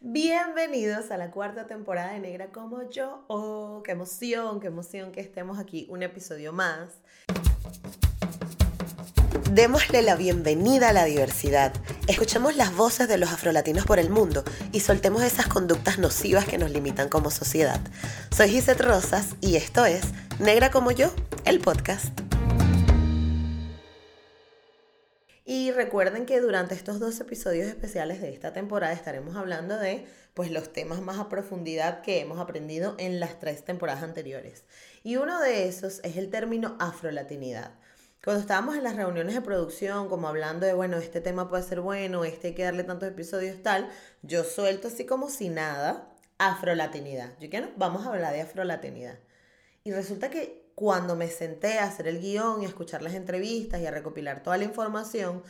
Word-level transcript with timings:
Bienvenidos 0.00 1.10
a 1.10 1.16
la 1.16 1.30
cuarta 1.30 1.66
temporada 1.66 2.12
de 2.12 2.20
Negra 2.20 2.48
como 2.48 2.88
yo. 2.90 3.24
Oh, 3.28 3.82
qué 3.82 3.92
emoción, 3.92 4.60
qué 4.60 4.66
emoción 4.66 5.10
que 5.10 5.20
estemos 5.20 5.58
aquí 5.58 5.86
un 5.88 6.02
episodio 6.02 6.52
más. 6.52 6.90
Démosle 9.52 10.02
la 10.02 10.14
bienvenida 10.14 10.90
a 10.90 10.92
la 10.92 11.06
diversidad. 11.06 11.72
Escuchemos 12.08 12.56
las 12.56 12.76
voces 12.76 13.08
de 13.08 13.16
los 13.16 13.32
afrolatinos 13.32 13.86
por 13.86 13.98
el 13.98 14.10
mundo 14.10 14.44
y 14.70 14.80
soltemos 14.80 15.22
esas 15.22 15.46
conductas 15.46 15.98
nocivas 15.98 16.44
que 16.44 16.58
nos 16.58 16.70
limitan 16.70 17.08
como 17.08 17.30
sociedad. 17.30 17.80
Soy 18.30 18.50
Gisette 18.50 18.82
Rosas 18.82 19.34
y 19.40 19.56
esto 19.56 19.86
es 19.86 20.04
Negra 20.38 20.70
como 20.70 20.90
yo, 20.90 21.10
el 21.46 21.58
podcast. 21.60 22.25
Y 25.48 25.70
recuerden 25.70 26.26
que 26.26 26.40
durante 26.40 26.74
estos 26.74 26.98
dos 26.98 27.20
episodios 27.20 27.68
especiales 27.68 28.20
de 28.20 28.30
esta 28.30 28.52
temporada 28.52 28.92
estaremos 28.92 29.36
hablando 29.36 29.78
de 29.78 30.04
pues, 30.34 30.50
los 30.50 30.72
temas 30.72 31.00
más 31.00 31.20
a 31.20 31.28
profundidad 31.28 32.02
que 32.02 32.18
hemos 32.18 32.40
aprendido 32.40 32.96
en 32.98 33.20
las 33.20 33.38
tres 33.38 33.64
temporadas 33.64 34.02
anteriores. 34.02 34.64
Y 35.04 35.18
uno 35.18 35.40
de 35.40 35.68
esos 35.68 36.00
es 36.02 36.16
el 36.16 36.30
término 36.30 36.76
afrolatinidad. 36.80 37.76
Cuando 38.24 38.40
estábamos 38.40 38.76
en 38.76 38.82
las 38.82 38.96
reuniones 38.96 39.36
de 39.36 39.40
producción, 39.40 40.08
como 40.08 40.26
hablando 40.26 40.66
de, 40.66 40.74
bueno, 40.74 40.96
este 40.96 41.20
tema 41.20 41.48
puede 41.48 41.62
ser 41.62 41.80
bueno, 41.80 42.24
este 42.24 42.48
hay 42.48 42.54
que 42.54 42.64
darle 42.64 42.82
tantos 42.82 43.08
episodios, 43.08 43.62
tal, 43.62 43.88
yo 44.22 44.42
suelto 44.42 44.88
así 44.88 45.06
como 45.06 45.30
si 45.30 45.48
nada, 45.48 46.12
afrolatinidad. 46.38 47.38
Yo 47.38 47.48
quiero, 47.50 47.70
vamos 47.76 48.04
a 48.04 48.08
hablar 48.08 48.32
de 48.32 48.40
afrolatinidad. 48.40 49.20
Y 49.84 49.92
resulta 49.92 50.28
que 50.28 50.65
cuando 50.76 51.16
me 51.16 51.28
senté 51.30 51.78
a 51.78 51.84
hacer 51.84 52.06
el 52.06 52.20
guion 52.20 52.60
y 52.62 52.66
a 52.66 52.68
escuchar 52.68 53.00
las 53.00 53.14
entrevistas 53.14 53.80
y 53.80 53.86
a 53.86 53.90
recopilar 53.90 54.42
toda 54.42 54.58
la 54.58 54.64
información, 54.64 55.42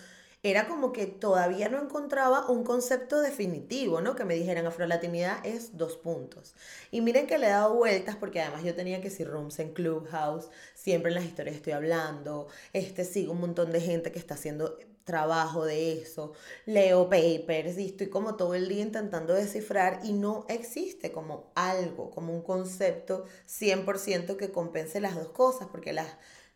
era 0.44 0.68
como 0.68 0.92
que 0.92 1.06
todavía 1.06 1.68
no 1.68 1.82
encontraba 1.82 2.48
un 2.48 2.62
concepto 2.62 3.20
definitivo, 3.20 4.00
¿no? 4.00 4.14
Que 4.14 4.24
me 4.24 4.36
dijeran 4.36 4.66
afrolatinidad 4.66 5.44
es 5.44 5.76
dos 5.76 5.96
puntos. 5.96 6.54
Y 6.92 7.00
miren 7.00 7.26
que 7.26 7.38
le 7.38 7.46
he 7.46 7.50
dado 7.50 7.74
vueltas 7.74 8.14
porque 8.14 8.40
además 8.40 8.62
yo 8.62 8.76
tenía 8.76 9.00
que 9.00 9.10
si 9.10 9.24
rooms 9.24 9.58
en 9.58 9.72
Clubhouse, 9.74 10.48
siempre 10.76 11.10
en 11.10 11.16
las 11.16 11.24
historias 11.24 11.56
estoy 11.56 11.72
hablando, 11.72 12.46
este 12.72 13.04
sigo 13.04 13.32
un 13.32 13.40
montón 13.40 13.72
de 13.72 13.80
gente 13.80 14.12
que 14.12 14.20
está 14.20 14.34
haciendo 14.34 14.78
trabajo 15.06 15.64
de 15.64 16.02
eso, 16.02 16.32
leo 16.66 17.08
papers 17.08 17.78
y 17.78 17.86
estoy 17.86 18.08
como 18.08 18.34
todo 18.34 18.54
el 18.54 18.68
día 18.68 18.82
intentando 18.82 19.34
descifrar 19.34 20.00
y 20.02 20.12
no 20.12 20.44
existe 20.48 21.12
como 21.12 21.52
algo, 21.54 22.10
como 22.10 22.34
un 22.34 22.42
concepto 22.42 23.24
100% 23.46 24.36
que 24.36 24.50
compense 24.50 25.00
las 25.00 25.14
dos 25.14 25.28
cosas, 25.28 25.68
porque 25.70 25.92
la, 25.92 26.06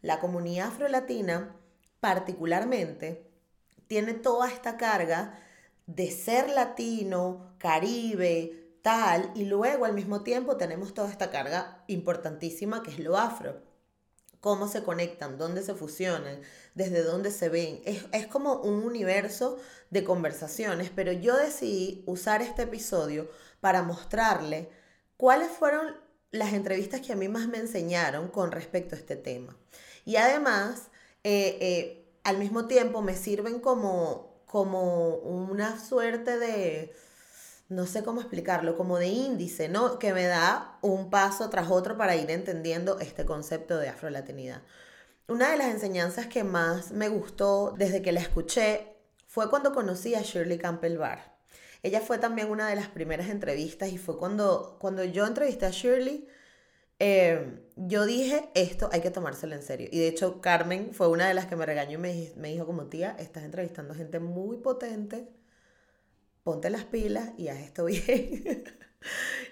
la 0.03 0.19
comunidad 0.19 0.69
afrolatina 0.69 1.57
particularmente 2.01 3.25
tiene 3.87 4.15
toda 4.15 4.49
esta 4.49 4.77
carga 4.77 5.39
de 5.87 6.11
ser 6.11 6.51
latino, 6.51 7.55
caribe, 7.59 8.79
tal, 8.83 9.31
y 9.37 9.45
luego 9.45 9.85
al 9.85 9.95
mismo 9.95 10.23
tiempo 10.25 10.57
tenemos 10.57 10.93
toda 10.93 11.09
esta 11.09 11.31
carga 11.31 11.85
importantísima 11.87 12.83
que 12.83 12.91
es 12.91 12.99
lo 12.99 13.17
afro 13.17 13.70
cómo 14.41 14.69
se 14.69 14.83
conectan, 14.83 15.39
dónde 15.39 15.63
se 15.63 15.75
fusionan, 15.75 16.41
desde 16.75 17.03
dónde 17.03 17.31
se 17.31 17.49
ven. 17.49 17.83
Es, 17.85 18.27
como 18.27 18.55
un 18.55 18.85
universo 18.85 19.59
de 19.91 20.05
conversaciones, 20.05 20.91
pero 20.95 21.13
yo 21.13 21.37
decidí 21.37 22.03
usar 22.07 22.43
este 22.43 22.63
episodio 22.63 23.31
para 23.61 23.83
mostrarle 23.83 24.71
cuáles 25.17 25.51
fueron 25.51 25.95
las 26.31 26.53
entrevistas 26.53 27.01
que 27.01 27.13
a 27.13 27.17
mí 27.17 27.29
más 27.29 27.49
me 27.49 27.59
enseñaron 27.59 28.29
con 28.29 28.53
respecto 28.53 28.95
a 28.95 28.99
este 28.99 29.17
tema. 29.17 29.57
Y 30.05 30.17
además, 30.17 30.89
eh, 31.25 31.59
eh, 31.61 32.13
al 32.25 32.39
mismo 32.39 32.67
tiempo 32.67 33.03
me 33.03 33.17
sirven 33.17 33.61
como, 33.61 34.43
como 34.47 35.17
una 35.17 35.79
suerte 35.79 36.39
de 36.39 36.95
no 37.71 37.87
sé 37.87 38.03
cómo 38.03 38.21
explicarlo, 38.21 38.77
como 38.77 38.99
de 38.99 39.07
índice, 39.07 39.69
¿no? 39.69 40.01
Que 40.01 40.13
me 40.13 40.27
da 40.27 40.77
un 40.83 41.09
paso 41.09 41.49
tras 41.51 41.71
otro 41.71 41.97
para 41.97 42.17
ir 42.17 42.29
entendiendo 42.31 42.99
este 42.99 43.25
concepto 43.25 43.79
de 43.79 43.89
afrolatinidad. 43.89 44.63
Una 45.29 45.53
de 45.53 45.57
las 45.57 45.69
enseñanzas 45.69 46.27
que 46.27 46.43
más 46.43 46.91
me 46.91 47.09
gustó 47.09 47.73
desde 47.79 48.03
que 48.03 48.11
la 48.11 48.21
escuché 48.21 48.97
fue 49.29 49.49
cuando 49.49 49.73
conocí 49.73 50.17
a 50.17 50.23
Shirley 50.23 50.59
Campbell 50.59 50.99
Barr. 50.99 51.21
Ella 51.85 52.01
fue 52.01 52.19
también 52.19 52.51
una 52.51 52.69
de 52.69 52.75
las 52.75 52.89
primeras 52.89 53.29
entrevistas 53.29 53.91
y 53.91 53.99
fue 53.99 54.19
cuando, 54.19 54.77
cuando 54.81 55.05
yo 55.05 55.25
entrevisté 55.25 55.67
a 55.67 55.71
Shirley, 55.71 56.27
eh, 56.99 57.61
yo 57.77 58.05
dije, 58.05 58.51
esto 58.55 58.91
hay 58.93 59.01
que 59.01 59.13
tomárselo 59.13 59.55
en 59.55 59.63
serio. 59.63 59.89
Y 59.93 60.01
de 60.01 60.09
hecho, 60.09 60.41
Carmen 60.41 60.91
fue 60.93 61.07
una 61.07 61.29
de 61.29 61.35
las 61.35 61.47
que 61.47 61.55
me 61.55 61.65
regañó 61.67 61.99
y 62.01 62.03
me, 62.03 62.33
me 62.37 62.49
dijo 62.49 62.67
como, 62.67 62.87
tía, 62.87 63.15
estás 63.21 63.45
entrevistando 63.45 63.95
gente 63.95 64.19
muy 64.19 64.57
potente 64.57 65.29
ponte 66.43 66.71
las 66.71 66.85
pilas 66.85 67.31
y 67.37 67.49
haz 67.49 67.59
esto 67.59 67.85
bien. 67.87 68.65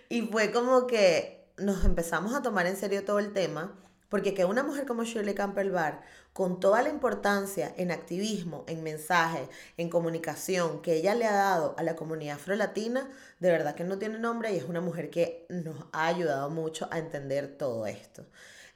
y 0.09 0.23
fue 0.23 0.53
como 0.53 0.87
que 0.87 1.53
nos 1.59 1.85
empezamos 1.85 2.35
a 2.35 2.43
tomar 2.43 2.67
en 2.67 2.77
serio 2.77 3.05
todo 3.05 3.19
el 3.19 3.33
tema, 3.33 3.79
porque 4.09 4.33
que 4.33 4.45
una 4.45 4.63
mujer 4.63 4.87
como 4.87 5.05
Shirley 5.05 5.35
Campbell 5.35 5.71
Barr, 5.71 6.01
con 6.33 6.61
toda 6.61 6.83
la 6.83 6.89
importancia 6.89 7.75
en 7.77 7.91
activismo, 7.91 8.65
en 8.69 8.83
mensaje, 8.83 9.49
en 9.77 9.91
comunicación 9.91 10.81
que 10.83 10.95
ella 10.95 11.15
le 11.15 11.27
ha 11.27 11.33
dado 11.33 11.75
a 11.77 11.83
la 11.83 11.97
comunidad 11.97 12.37
afrolatina, 12.37 13.11
de 13.41 13.51
verdad 13.51 13.75
que 13.75 13.85
no 13.85 13.99
tiene 13.99 14.19
nombre 14.19 14.53
y 14.53 14.57
es 14.57 14.65
una 14.65 14.81
mujer 14.81 15.11
que 15.11 15.47
nos 15.49 15.77
ha 15.93 16.07
ayudado 16.07 16.49
mucho 16.49 16.89
a 16.91 16.99
entender 16.99 17.59
todo 17.59 17.87
esto. 17.87 18.25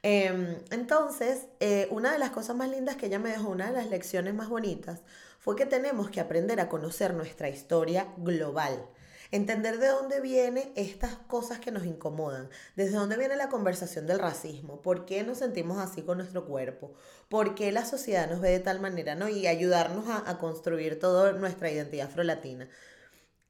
Em, 0.03 0.57
entonces, 0.71 1.47
eh, 1.61 1.87
una 1.89 2.11
de 2.11 2.19
las 2.19 2.31
cosas 2.31 2.57
más 2.57 2.69
lindas 2.69 2.97
que 2.97 3.05
ella 3.05 3.19
me 3.19 3.29
dejó, 3.29 3.49
una 3.49 3.67
de 3.67 3.73
las 3.73 3.89
lecciones 3.89 4.33
más 4.33 4.49
bonitas, 4.49 5.01
fue 5.43 5.57
que 5.57 5.65
tenemos 5.65 6.09
que 6.09 6.21
aprender 6.21 6.61
a 6.61 6.69
conocer 6.69 7.13
nuestra 7.13 7.49
historia 7.49 8.07
global. 8.15 8.87
Entender 9.29 9.77
de 9.77 9.87
dónde 9.87 10.21
vienen 10.21 10.71
estas 10.77 11.15
cosas 11.15 11.59
que 11.59 11.69
nos 11.69 11.85
incomodan, 11.85 12.49
desde 12.77 12.95
dónde 12.95 13.17
viene 13.17 13.35
la 13.35 13.49
conversación 13.49 14.07
del 14.07 14.19
racismo, 14.19 14.81
por 14.81 15.05
qué 15.05 15.21
nos 15.23 15.39
sentimos 15.39 15.79
así 15.79 16.01
con 16.01 16.19
nuestro 16.19 16.45
cuerpo, 16.45 16.93
por 17.27 17.55
qué 17.55 17.73
la 17.73 17.83
sociedad 17.83 18.29
nos 18.29 18.39
ve 18.39 18.51
de 18.51 18.61
tal 18.61 18.79
manera, 18.79 19.15
¿no? 19.15 19.27
Y 19.27 19.45
ayudarnos 19.45 20.07
a, 20.07 20.29
a 20.29 20.37
construir 20.37 20.97
toda 20.97 21.33
nuestra 21.33 21.69
identidad 21.69 22.07
afrolatina. 22.07 22.69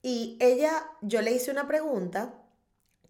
Y 0.01 0.35
ella, 0.41 0.71
yo 1.01 1.21
le 1.21 1.33
hice 1.33 1.51
una 1.51 1.67
pregunta 1.67 2.33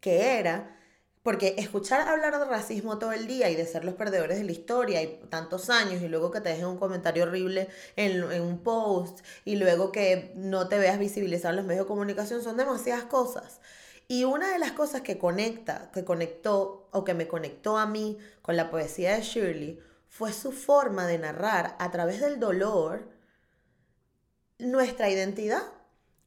que 0.02 0.40
era, 0.40 0.78
porque 1.23 1.56
escuchar 1.57 2.07
hablar 2.07 2.38
de 2.38 2.45
racismo 2.45 3.00
todo 3.00 3.13
el 3.13 3.28
día 3.28 3.50
y 3.50 3.56
de 3.56 3.66
ser 3.66 3.85
los 3.85 3.95
perdedores 3.95 4.38
de 4.38 4.44
la 4.44 4.51
historia 4.51 5.01
y 5.01 5.07
tantos 5.29 5.69
años 5.69 6.01
y 6.01 6.09
luego 6.09 6.31
que 6.31 6.41
te 6.41 6.50
dejen 6.50 6.66
un 6.66 6.78
comentario 6.78 7.23
horrible 7.23 7.69
en, 7.95 8.23
un 8.41 8.59
post 8.59 9.25
y 9.45 9.56
luego 9.56 9.94
que 9.94 10.34
no 10.35 10.67
te 10.67 10.78
veas 10.78 11.00
visibilizar 11.00 11.51
en 11.51 11.57
los 11.57 11.66
medios 11.66 11.85
de 11.85 11.88
comunicación 11.88 12.44
son 12.44 12.57
demasiadas 12.57 13.06
cosas. 13.06 13.61
Y 14.09 14.25
una 14.25 14.51
de 14.51 14.59
las 14.59 14.73
cosas 14.73 15.01
que 15.01 15.17
conecta, 15.17 15.89
que 15.94 16.03
conectó 16.03 16.89
o 16.91 17.06
que 17.06 17.13
me 17.13 17.29
conectó 17.29 17.78
a 17.78 17.85
mí 17.85 18.17
con 18.41 18.57
la 18.57 18.69
poesía 18.69 19.16
de 19.16 19.22
Shirley 19.22 19.79
fue 20.09 20.34
su 20.34 20.51
forma 20.51 21.07
de 21.07 21.19
narrar 21.19 21.78
a 21.79 21.90
través 21.90 22.19
del 22.19 22.40
dolor 22.41 23.07
nuestra 24.59 25.09
identidad. 25.09 25.63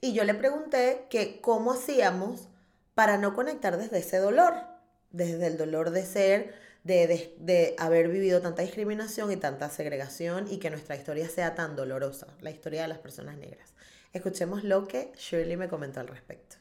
Y 0.01 0.15
yo 0.15 0.25
le 0.25 0.35
pregunté 0.35 1.07
que 1.11 1.43
cómo 1.43 1.73
hacíamos 1.73 2.49
para 2.95 3.19
no 3.19 3.35
conectar 3.35 3.77
desde 3.77 3.99
ese 3.99 4.19
dolor 4.19 4.76
desde 5.17 5.47
el 5.47 5.57
dolor 5.57 5.91
de 5.91 6.05
ser, 6.05 6.55
de, 6.85 7.75
haber 7.79 8.09
vivido 8.09 8.41
tanta 8.41 8.63
discriminación 8.63 9.33
y 9.33 9.37
tanta 9.37 9.71
segregación 9.71 10.47
y 10.51 10.59
que 10.59 10.71
nuestra 10.71 10.95
historia 10.95 11.29
sea 11.29 11.55
tan 11.55 11.75
dolorosa, 11.75 12.27
la 12.41 12.51
historia 12.51 12.83
de 12.83 12.89
las 12.89 12.99
personas 12.99 13.37
negras. 13.39 13.75
Escuchemos 14.13 14.63
lo 14.63 14.87
que 14.87 15.13
Shirley 15.17 15.57
me 15.57 15.69
comentó 15.69 16.01
al 16.01 16.09
respecto. 16.09 16.57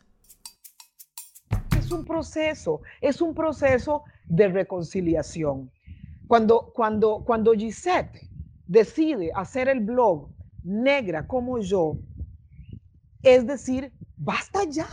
Es 1.78 1.92
un 1.92 2.06
proceso, 2.06 2.82
es 3.02 3.22
un 3.22 3.36
proceso 3.36 4.04
de 4.26 4.48
reconciliación. 4.48 5.72
Cuando, 6.28 6.72
cuando, 6.74 7.24
cuando 7.24 7.54
Gisette 7.54 8.28
decide 8.66 9.32
hacer 9.36 9.68
el 9.68 9.82
blog 9.82 10.30
negra 10.64 11.28
como 11.28 11.60
yo, 11.60 11.98
es 13.22 13.46
decir, 13.46 13.92
basta 14.18 14.64
ya, 14.64 14.88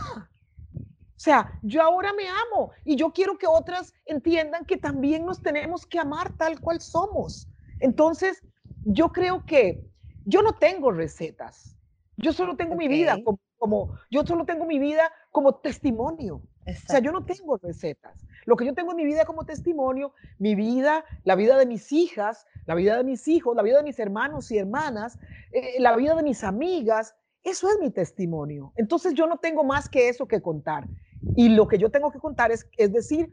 sea, 1.23 1.57
yo 1.61 1.81
ahora 1.81 2.11
me 2.13 2.27
amo 2.27 2.71
y 2.83 2.95
yo 2.95 3.11
quiero 3.11 3.37
que 3.37 3.47
otras 3.47 3.93
entiendan 4.05 4.65
que 4.65 4.77
también 4.77 5.25
nos 5.25 5.41
tenemos 5.41 5.85
que 5.85 5.99
amar 5.99 6.35
tal 6.37 6.59
cual 6.59 6.81
somos. 6.81 7.47
Entonces, 7.79 8.43
yo 8.83 9.09
creo 9.09 9.45
que 9.45 9.81
yo 10.25 10.41
no 10.41 10.53
tengo 10.53 10.91
recetas. 10.91 11.77
Yo 12.17 12.33
solo 12.33 12.55
tengo 12.55 12.75
mi 12.75 12.87
vida 12.87 13.17
como, 13.57 13.95
yo 14.11 14.25
solo 14.25 14.45
tengo 14.45 14.65
mi 14.65 14.79
vida 14.79 15.11
como 15.31 15.55
testimonio. 15.55 16.41
O 16.67 16.73
sea, 16.87 16.99
yo 16.99 17.11
no 17.11 17.23
tengo 17.23 17.57
recetas. 17.57 18.25
Lo 18.45 18.57
que 18.57 18.65
yo 18.65 18.73
tengo 18.73 18.91
en 18.91 18.97
mi 18.97 19.05
vida 19.05 19.25
como 19.25 19.45
testimonio, 19.45 20.13
mi 20.39 20.55
vida, 20.55 21.05
la 21.23 21.35
vida 21.35 21.57
de 21.57 21.65
mis 21.65 21.91
hijas, 21.91 22.45
la 22.65 22.75
vida 22.75 22.97
de 22.97 23.03
mis 23.03 23.27
hijos, 23.27 23.55
la 23.55 23.63
vida 23.63 23.77
de 23.77 23.83
mis 23.83 23.99
hermanos 23.99 24.51
y 24.51 24.57
hermanas, 24.57 25.17
eh, 25.51 25.79
la 25.79 25.95
vida 25.95 26.15
de 26.15 26.23
mis 26.23 26.43
amigas, 26.43 27.15
eso 27.43 27.69
es 27.69 27.77
mi 27.79 27.89
testimonio. 27.89 28.71
Entonces 28.75 29.13
yo 29.13 29.27
no 29.27 29.37
tengo 29.37 29.63
más 29.63 29.89
que 29.89 30.09
eso 30.09 30.27
que 30.27 30.41
contar. 30.41 30.87
Y 31.35 31.49
lo 31.49 31.67
que 31.67 31.77
yo 31.77 31.89
tengo 31.89 32.11
que 32.11 32.19
contar 32.19 32.51
es, 32.51 32.67
es 32.77 32.91
decir, 32.91 33.31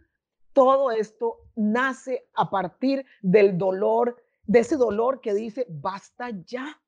todo 0.52 0.90
esto 0.90 1.38
nace 1.54 2.28
a 2.34 2.50
partir 2.50 3.04
del 3.22 3.56
dolor, 3.56 4.22
de 4.44 4.60
ese 4.60 4.76
dolor 4.76 5.20
que 5.20 5.34
dice, 5.34 5.66
basta 5.68 6.30
ya, 6.44 6.80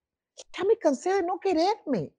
ya 0.57 0.65
me 0.65 0.77
cansé 0.79 1.15
de 1.15 1.23
no 1.23 1.39
quererme. 1.39 2.13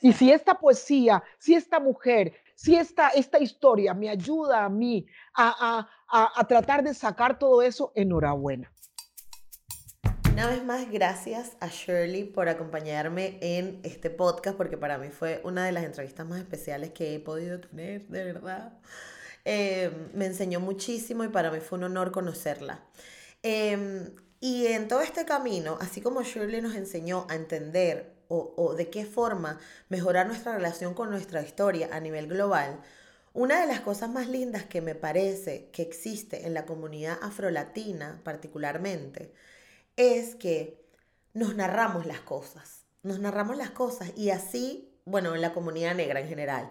Y 0.00 0.12
si 0.12 0.30
esta 0.30 0.58
poesía, 0.58 1.22
si 1.38 1.54
esta 1.54 1.80
mujer, 1.80 2.34
si 2.54 2.76
esta, 2.76 3.08
esta 3.08 3.38
historia 3.38 3.94
me 3.94 4.08
ayuda 4.08 4.64
a 4.64 4.68
mí 4.68 5.06
a, 5.34 5.88
a 6.08 6.46
tratar 6.46 6.82
de 6.82 6.94
sacar 6.94 7.38
todo 7.38 7.62
eso, 7.62 7.92
enhorabuena. 7.94 8.73
Una 10.34 10.48
vez 10.48 10.64
más, 10.64 10.90
gracias 10.90 11.52
a 11.60 11.68
Shirley 11.68 12.24
por 12.24 12.48
acompañarme 12.48 13.38
en 13.40 13.78
este 13.84 14.10
podcast, 14.10 14.56
porque 14.56 14.76
para 14.76 14.98
mí 14.98 15.10
fue 15.10 15.40
una 15.44 15.64
de 15.64 15.70
las 15.70 15.84
entrevistas 15.84 16.26
más 16.26 16.40
especiales 16.40 16.90
que 16.90 17.14
he 17.14 17.20
podido 17.20 17.60
tener, 17.60 18.08
de 18.08 18.24
verdad. 18.24 18.72
Eh, 19.44 19.92
me 20.12 20.26
enseñó 20.26 20.58
muchísimo 20.58 21.22
y 21.22 21.28
para 21.28 21.52
mí 21.52 21.60
fue 21.60 21.78
un 21.78 21.84
honor 21.84 22.10
conocerla. 22.10 22.82
Em, 23.44 24.10
y 24.40 24.66
en 24.66 24.88
todo 24.88 25.02
este 25.02 25.24
camino, 25.24 25.78
así 25.80 26.00
como 26.00 26.24
Shirley 26.24 26.60
nos 26.60 26.74
enseñó 26.74 27.28
a 27.30 27.36
entender 27.36 28.12
o 28.26 28.74
de 28.74 28.90
qué 28.90 29.04
forma 29.06 29.60
mejorar 29.88 30.26
nuestra 30.26 30.56
relación 30.56 30.94
con 30.94 31.10
nuestra 31.10 31.42
historia 31.42 31.90
a 31.92 32.00
nivel 32.00 32.26
global, 32.26 32.80
una 33.34 33.60
de 33.60 33.68
las 33.68 33.82
cosas 33.82 34.10
más 34.10 34.26
lindas 34.26 34.64
que 34.64 34.80
me 34.80 34.96
parece 34.96 35.68
que 35.72 35.82
existe 35.82 36.44
en 36.44 36.54
la 36.54 36.66
comunidad 36.66 37.18
afrolatina 37.22 38.20
particularmente, 38.24 39.32
es 39.96 40.34
que 40.34 40.84
nos 41.32 41.54
narramos 41.54 42.06
las 42.06 42.20
cosas, 42.20 42.84
nos 43.02 43.18
narramos 43.18 43.56
las 43.56 43.70
cosas 43.70 44.12
y 44.16 44.30
así, 44.30 44.98
bueno, 45.04 45.34
en 45.34 45.40
la 45.40 45.52
comunidad 45.52 45.94
negra 45.94 46.20
en 46.20 46.28
general, 46.28 46.70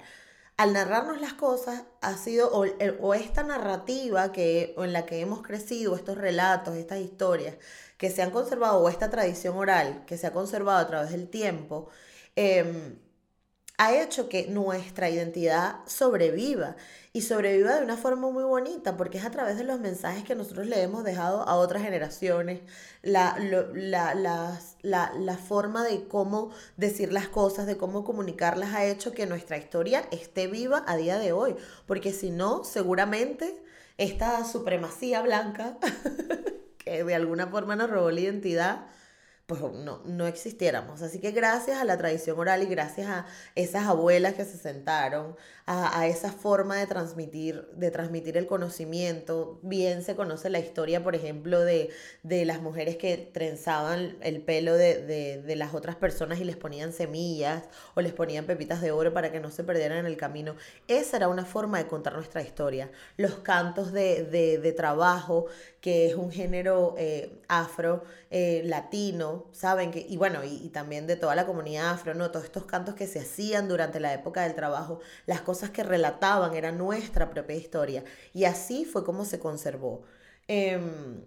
al 0.58 0.74
narrarnos 0.74 1.20
las 1.20 1.34
cosas 1.34 1.84
ha 2.02 2.16
sido, 2.16 2.50
o, 2.52 3.14
esta 3.14 3.44
narrativa 3.44 4.32
que, 4.32 4.76
en 4.78 4.94
la 4.94 5.06
que 5.06 5.20
hemos 5.20 5.42
crecido, 5.42 5.96
estos 5.96 6.18
relatos, 6.18 6.76
estas 6.76 7.00
historias 7.00 7.56
que 7.98 8.12
se 8.12 8.22
han 8.22 8.32
conservado, 8.32 8.80
o 8.80 8.90
esta 8.90 9.10
tradición 9.10 9.58
oral 9.58 10.04
que 10.06 10.18
se 10.18 10.28
ha 10.28 10.32
conservado 10.32 10.80
a 10.80 10.88
través 10.88 11.12
del 11.12 11.28
tiempo, 11.30 11.90
eh, 12.36 12.98
ha 13.78 14.02
hecho 14.02 14.30
que 14.30 14.48
nuestra 14.48 15.10
identidad 15.10 15.78
sobreviva 15.88 16.76
y 17.12 17.22
sobreviva 17.22 17.76
de 17.76 17.84
una 17.84 17.98
forma 17.98 18.30
muy 18.30 18.44
bonita, 18.44 18.98
porque 18.98 19.18
es 19.18 19.26
a 19.26 19.32
través 19.32 19.58
de 19.58 19.64
los 19.64 19.80
mensajes 19.80 20.24
que 20.24 20.36
nosotros 20.36 20.68
le 20.68 20.82
hemos 20.82 21.04
dejado 21.04 21.42
a 21.42 21.56
otras 21.56 21.82
generaciones, 21.84 22.62
la, 23.02 23.36
la, 24.84 25.38
forma 25.38 25.84
de 25.84 26.08
cómo 26.08 26.52
decir 26.78 27.12
las 27.12 27.28
cosas, 27.28 27.66
de 27.66 27.78
cómo 27.78 28.04
comunicarlas, 28.04 28.74
ha 28.74 28.86
hecho 28.86 29.12
que 29.12 29.26
nuestra 29.26 29.58
historia 29.58 30.04
esté 30.12 30.48
viva 30.48 30.84
a 30.88 30.96
día 30.96 31.18
de 31.18 31.32
hoy, 31.32 31.56
porque 31.88 32.14
si 32.14 32.30
no, 32.30 32.64
seguramente 32.64 33.64
esta 33.98 34.44
supremacía 34.46 35.22
blanca, 35.22 35.78
que 36.78 37.04
de 37.04 37.16
alguna 37.16 37.48
forma 37.48 37.76
nos 37.76 37.90
robó 37.90 38.12
la 38.12 38.20
identidad, 38.20 38.86
pues 39.46 39.60
no, 39.62 40.02
no 40.06 40.26
existiéramos. 40.26 41.02
Así 41.02 41.20
que 41.20 41.32
gracias 41.32 41.80
a 41.80 41.86
la 41.86 41.98
tradición 41.98 42.40
oral 42.40 42.64
y 42.64 42.68
gracias 42.68 43.08
a 43.08 43.26
esas 43.56 43.86
abuelas 43.88 44.36
que 44.36 44.46
se 44.46 44.58
sentaron, 44.58 45.36
a, 45.66 46.08
esa 46.08 46.32
forma 46.32 46.76
de 46.78 46.88
transmitir, 46.88 47.70
de 47.76 47.90
transmitir 47.90 48.36
el 48.36 48.48
conocimiento, 48.48 49.60
bien 49.62 50.04
se 50.04 50.16
conoce 50.16 50.50
la 50.50 50.60
historia, 50.60 51.02
por 51.04 51.16
ejemplo, 51.16 51.62
de, 51.62 51.90
las 52.24 52.62
mujeres 52.62 52.98
que 52.98 53.16
trenzaban 53.18 54.18
el 54.22 54.42
pelo 54.42 54.74
de, 54.74 55.42
de, 55.42 55.56
las 55.56 55.74
otras 55.74 55.96
personas 55.96 56.42
y 56.42 56.44
les 56.44 56.58
ponían 56.58 56.92
semillas 56.92 57.64
o 57.96 58.02
les 58.02 58.12
ponían 58.12 58.46
pepitas 58.46 58.82
de 58.82 58.92
oro 58.92 59.14
para 59.14 59.32
que 59.32 59.40
no 59.40 59.52
se 59.52 59.64
perdieran 59.64 60.00
en 60.00 60.06
el 60.06 60.18
camino. 60.18 60.56
Esa 60.90 61.18
era 61.18 61.30
una 61.30 61.46
forma 61.46 61.78
de 61.78 61.88
contar 61.88 62.14
nuestra 62.14 62.42
historia. 62.42 62.92
Los 63.16 63.36
cantos 63.36 63.94
de, 63.94 64.74
trabajo, 64.76 65.46
que 65.80 66.08
es 66.08 66.16
un 66.16 66.32
género 66.32 66.96
eh, 66.98 67.42
afro, 67.48 68.04
eh, 68.32 68.64
latino, 68.66 69.33
¿saben? 69.52 69.92
Que, 69.92 70.06
y 70.08 70.18
bueno, 70.18 70.44
y, 70.44 70.70
también 70.70 71.08
de 71.08 71.16
toda 71.16 71.36
la 71.36 71.46
comunidad 71.46 71.92
afro, 71.92 72.14
¿no? 72.14 72.32
Todos 72.32 72.46
estos 72.46 72.66
cantos 72.66 72.96
que 72.96 73.08
se 73.08 73.20
hacían 73.20 73.68
durante 73.68 74.00
la 74.00 74.14
época 74.14 74.44
del 74.44 74.56
trabajo, 74.56 75.00
las 75.26 75.42
cosas 75.42 75.70
que 75.70 75.84
relataban 75.84 76.56
era 76.56 76.72
nuestra 76.72 77.30
propia 77.30 77.56
historia. 77.56 78.04
Y 78.34 78.46
así 78.46 78.86
fue 78.86 79.04
como 79.04 79.26
se 79.26 79.40
conservó. 79.40 80.04
Em, 80.48 81.24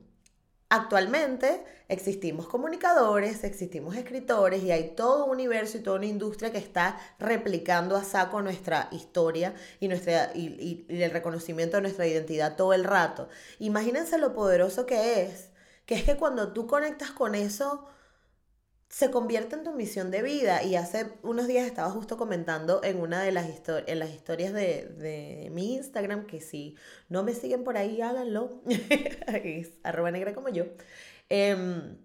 actualmente 0.68 1.64
existimos 1.88 2.48
comunicadores, 2.48 3.44
existimos 3.44 3.96
escritores 3.96 4.62
y 4.62 4.72
hay 4.72 4.94
todo 4.96 5.24
un 5.26 5.30
universo 5.32 5.78
y 5.78 5.80
toda 5.82 5.96
una 5.96 6.06
industria 6.06 6.52
que 6.52 6.58
está 6.58 6.98
replicando 7.18 7.96
a 7.96 8.04
saco 8.04 8.42
nuestra 8.42 8.88
historia 8.92 9.54
y, 9.80 9.88
nuestra, 9.88 10.32
y 10.34 10.86
el 10.88 11.10
reconocimiento 11.10 11.76
de 11.76 11.82
nuestra 11.82 12.06
identidad 12.06 12.56
todo 12.56 12.72
el 12.72 12.84
rato. 12.84 13.28
Imagínense 13.58 14.18
lo 14.18 14.34
poderoso 14.34 14.86
que 14.86 15.22
es 15.22 15.50
que 15.86 15.94
es 15.94 16.02
que 16.02 16.16
cuando 16.16 16.52
tú 16.52 16.66
conectas 16.66 17.12
con 17.12 17.34
eso, 17.34 17.86
se 18.88 19.10
convierte 19.10 19.56
en 19.56 19.64
tu 19.64 19.72
misión 19.72 20.10
de 20.10 20.22
vida. 20.22 20.62
Y 20.62 20.76
hace 20.76 21.12
unos 21.22 21.46
días 21.46 21.66
estaba 21.66 21.90
justo 21.90 22.16
comentando 22.16 22.80
en 22.84 23.00
una 23.00 23.22
de 23.22 23.32
las, 23.32 23.48
historias 23.48 24.52
de, 24.52 25.48
mi 25.52 25.74
Instagram, 25.74 26.26
que 26.26 26.40
si 26.40 26.76
no 27.08 27.22
me 27.22 27.34
siguen 27.34 27.64
por 27.64 27.76
ahí, 27.76 28.00
háganlo. 28.00 28.62
arroba 29.82 30.10
negra 30.10 30.34
como 30.34 30.48
yo. 30.48 30.64
Em, 31.28 31.98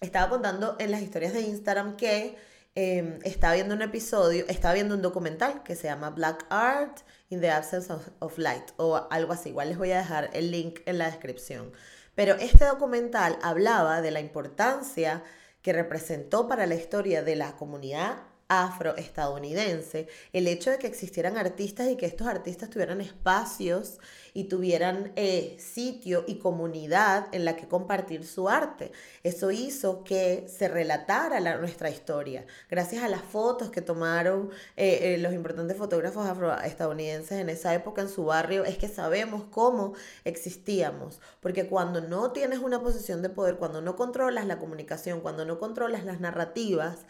estaba 0.00 0.28
contando 0.28 0.76
en 0.78 0.90
las 0.90 1.02
historias 1.02 1.32
de 1.32 1.40
Instagram 1.42 1.96
que 1.96 2.36
em, 2.74 3.18
estaba 3.24 3.54
viendo 3.54 3.74
un 3.74 3.82
episodio, 3.82 4.44
estaba 4.48 4.74
viendo 4.74 4.94
un 4.94 5.02
documental 5.02 5.62
que 5.62 5.74
se 5.74 5.88
llama 5.88 6.10
Black 6.10 6.46
Art 6.50 7.00
in 7.30 7.40
the 7.40 7.50
Absence 7.50 7.92
of 8.18 8.38
Light 8.38 8.72
o 8.76 9.08
algo 9.10 9.32
así. 9.32 9.50
Igual 9.50 9.70
les 9.70 9.78
voy 9.78 9.92
a 9.92 9.98
dejar 9.98 10.30
el 10.34 10.50
link 10.50 10.80
en 10.86 10.98
la 10.98 11.06
descripción. 11.06 11.72
Pero 12.14 12.34
este 12.34 12.66
documental 12.66 13.38
hablaba 13.42 14.02
de 14.02 14.10
la 14.10 14.20
importancia 14.20 15.22
que 15.62 15.72
representó 15.72 16.48
para 16.48 16.66
la 16.66 16.74
historia 16.74 17.22
de 17.22 17.36
la 17.36 17.56
comunidad 17.56 18.29
afroestadounidense, 18.50 20.08
el 20.32 20.48
hecho 20.48 20.72
de 20.72 20.78
que 20.78 20.88
existieran 20.88 21.38
artistas 21.38 21.88
y 21.88 21.96
que 21.96 22.06
estos 22.06 22.26
artistas 22.26 22.68
tuvieran 22.68 23.00
espacios 23.00 24.00
y 24.34 24.44
tuvieran 24.44 25.12
eh, 25.14 25.56
sitio 25.60 26.24
y 26.26 26.38
comunidad 26.38 27.28
en 27.32 27.44
la 27.44 27.54
que 27.54 27.68
compartir 27.68 28.26
su 28.26 28.48
arte. 28.48 28.90
Eso 29.22 29.52
hizo 29.52 30.02
que 30.02 30.48
se 30.48 30.66
relatara 30.66 31.38
la, 31.38 31.58
nuestra 31.58 31.90
historia. 31.90 32.44
Gracias 32.68 33.04
a 33.04 33.08
las 33.08 33.22
fotos 33.22 33.70
que 33.70 33.82
tomaron 33.82 34.50
eh, 34.76 35.14
eh, 35.14 35.18
los 35.18 35.32
importantes 35.32 35.76
fotógrafos 35.76 36.26
afroestadounidenses 36.26 37.38
en 37.38 37.50
esa 37.50 37.72
época 37.72 38.02
en 38.02 38.08
su 38.08 38.24
barrio, 38.24 38.64
es 38.64 38.78
que 38.78 38.88
sabemos 38.88 39.44
cómo 39.52 39.94
existíamos. 40.24 41.20
Porque 41.40 41.68
cuando 41.68 42.00
no 42.00 42.32
tienes 42.32 42.58
una 42.58 42.82
posición 42.82 43.22
de 43.22 43.30
poder, 43.30 43.58
cuando 43.58 43.80
no 43.80 43.94
controlas 43.94 44.46
la 44.46 44.58
comunicación, 44.58 45.20
cuando 45.20 45.44
no 45.44 45.60
controlas 45.60 46.04
las 46.04 46.18
narrativas, 46.18 47.06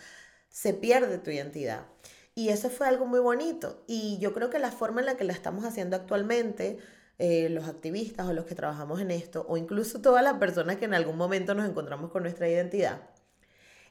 se 0.50 0.74
pierde 0.74 1.18
tu 1.18 1.30
identidad. 1.30 1.86
Y 2.34 2.50
eso 2.50 2.70
fue 2.70 2.86
algo 2.86 3.06
muy 3.06 3.20
bonito. 3.20 3.82
Y 3.86 4.18
yo 4.18 4.32
creo 4.32 4.50
que 4.50 4.58
la 4.58 4.70
forma 4.70 5.00
en 5.00 5.06
la 5.06 5.16
que 5.16 5.24
la 5.24 5.32
estamos 5.32 5.64
haciendo 5.64 5.96
actualmente, 5.96 6.78
eh, 7.18 7.48
los 7.50 7.68
activistas 7.68 8.26
o 8.28 8.32
los 8.32 8.44
que 8.46 8.54
trabajamos 8.54 9.00
en 9.00 9.10
esto, 9.10 9.44
o 9.48 9.56
incluso 9.56 10.00
todas 10.00 10.22
las 10.22 10.34
personas 10.34 10.76
que 10.76 10.84
en 10.86 10.94
algún 10.94 11.16
momento 11.16 11.54
nos 11.54 11.68
encontramos 11.68 12.10
con 12.10 12.22
nuestra 12.22 12.48
identidad, 12.48 13.02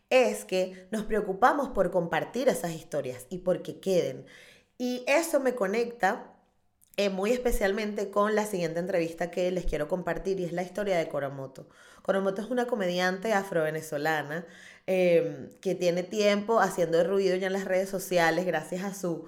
es 0.10 0.46
que 0.46 0.88
nos 0.92 1.04
preocupamos 1.06 1.70
por 1.70 1.92
compartir 1.92 2.50
esas 2.50 2.72
historias 2.72 3.28
y 3.30 3.40
por 3.40 3.62
que 3.62 3.80
queden. 3.80 4.26
Y 4.78 5.04
eso 5.08 5.40
me 5.40 5.56
conecta 5.56 6.39
eh, 7.06 7.10
muy 7.10 7.32
especialmente 7.32 8.10
con 8.10 8.36
la 8.36 8.46
siguiente 8.46 8.80
entrevista 8.80 9.32
que 9.32 9.52
les 9.52 9.66
quiero 9.66 9.88
compartir 9.88 10.40
y 10.40 10.46
es 10.46 10.54
la 10.54 10.64
historia 10.64 10.98
de 10.98 11.08
Coromoto. 11.08 11.68
Coromoto 12.02 12.42
es 12.42 12.50
una 12.50 12.66
comediante 12.68 13.34
afro-venezolana 13.34 14.46
Em, 14.92 15.52
que 15.62 15.76
tiene 15.76 16.02
tiempo 16.02 16.60
haciendo 16.62 17.04
ruido 17.04 17.36
ya 17.36 17.46
en 17.46 17.54
las 17.54 17.66
redes 17.66 17.90
sociales 17.90 18.48
gracias 18.48 18.84
a 18.84 18.96
su 18.96 19.28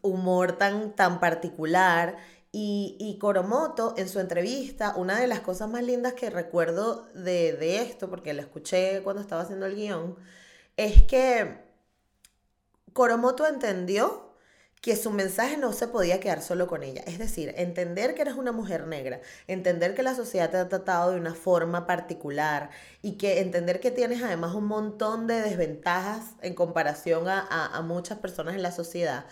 humor 0.00 0.52
tan, 0.56 0.96
tan 0.96 1.20
particular. 1.20 2.16
Y, 2.50 2.96
y 2.98 3.18
Coromoto, 3.18 3.92
en 3.98 4.08
su 4.08 4.20
entrevista, 4.20 4.94
una 4.96 5.20
de 5.20 5.26
las 5.26 5.40
cosas 5.40 5.68
más 5.68 5.82
lindas 5.82 6.14
que 6.14 6.30
recuerdo 6.30 7.08
de, 7.12 7.52
de 7.52 7.82
esto, 7.82 8.08
porque 8.08 8.32
la 8.32 8.40
escuché 8.40 9.02
cuando 9.02 9.20
estaba 9.20 9.42
haciendo 9.42 9.66
el 9.66 9.76
guion, 9.76 10.16
es 10.78 11.02
que 11.02 11.58
Coromoto 12.94 13.46
entendió 13.46 14.31
que 14.82 14.96
su 14.96 15.12
mensaje 15.12 15.56
no 15.56 15.72
se 15.72 15.86
podía 15.86 16.20
quedar 16.20 16.42
solo 16.42 16.66
con 16.66 16.82
ella. 16.82 17.02
Es 17.06 17.18
decir, 17.18 17.54
entender 17.56 18.14
que 18.14 18.22
eres 18.22 18.34
una 18.34 18.50
mujer 18.52 18.86
negra, 18.88 19.20
entender 19.46 19.94
que 19.94 20.02
la 20.02 20.14
sociedad 20.16 20.50
te 20.50 20.56
ha 20.56 20.68
tratado 20.68 21.12
de 21.12 21.20
una 21.20 21.34
forma 21.34 21.86
particular 21.86 22.70
y 23.00 23.12
que 23.12 23.40
entender 23.40 23.80
que 23.80 23.92
tienes 23.92 24.22
además 24.22 24.54
un 24.54 24.66
montón 24.66 25.28
de 25.28 25.40
desventajas 25.40 26.32
en 26.42 26.54
comparación 26.54 27.28
a, 27.28 27.46
a 27.48 27.80
muchas 27.82 28.18
personas 28.18 28.56
en 28.56 28.62
la 28.62 28.72
sociedad 28.72 29.24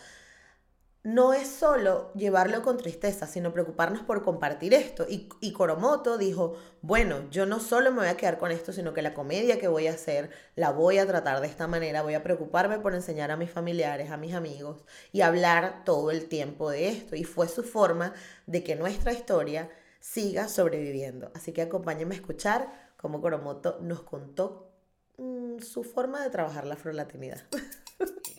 no 1.03 1.33
es 1.33 1.49
solo 1.49 2.13
llevarlo 2.15 2.63
con 2.63 2.77
tristeza, 2.77 3.27
sino 3.27 3.53
preocuparnos 3.53 4.03
por 4.03 4.23
compartir 4.23 4.75
esto. 4.75 5.07
Y, 5.09 5.31
y, 5.41 5.53
Coromoto 5.53 6.19
dijo, 6.19 6.57
bueno, 6.83 7.29
yo 7.31 7.47
no 7.47 7.59
solo 7.59 7.91
me 7.91 8.01
voy 8.01 8.09
a 8.09 8.17
quedar 8.19 8.37
con 8.37 8.51
esto, 8.51 8.73
sino 8.73 8.93
que 8.93 9.01
la 9.01 9.15
comedia 9.15 9.59
que 9.59 9.69
voy 9.69 9.87
a 9.87 9.93
hacer 9.93 10.31
la 10.57 10.73
voy 10.73 10.99
a 10.99 11.07
tratar 11.07 11.41
de 11.41 11.47
esta 11.47 11.67
manera, 11.67 12.03
voy 12.03 12.15
a 12.15 12.23
preocuparme 12.23 12.79
por 12.81 12.95
enseñar 12.95 13.31
a 13.31 13.37
mis 13.37 13.51
familiares, 13.51 14.11
a 14.11 14.19
mis 14.19 14.35
amigos 14.35 14.85
y 15.11 15.23
hablar 15.23 15.85
todo 15.85 16.11
el 16.11 16.29
tiempo 16.29 16.71
de 16.71 16.91
esto. 16.91 17.17
Y 17.17 17.25
fue 17.25 17.49
su 17.49 17.63
forma 17.63 18.13
de 18.47 18.63
que 18.63 18.77
nuestra 18.77 19.13
historia 19.15 19.71
siga 20.01 20.49
sobreviviendo. 20.49 21.31
Así 21.35 21.53
que 21.53 21.63
acompáñenme 21.63 22.15
a 22.15 22.19
escuchar 22.19 22.93
cómo 22.99 23.23
Coromoto 23.23 23.79
nos 23.81 24.03
contó 24.03 24.71
mm, 25.17 25.61
su 25.61 25.83
forma 25.83 26.23
de 26.23 26.29
trabajar 26.29 26.67
la 26.67 26.75
afrolatinidad. 26.75 27.41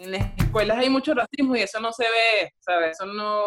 En 0.02 0.10
las 0.10 0.36
escuelas 0.36 0.80
hay 0.80 0.90
mucho 0.90 1.14
racismo 1.14 1.56
y 1.56 1.62
eso 1.62 1.80
no 1.80 1.94
se 1.94 2.06
ve, 2.06 2.56
¿sabes? 2.60 2.98
Eso 3.00 3.06
no, 3.06 3.44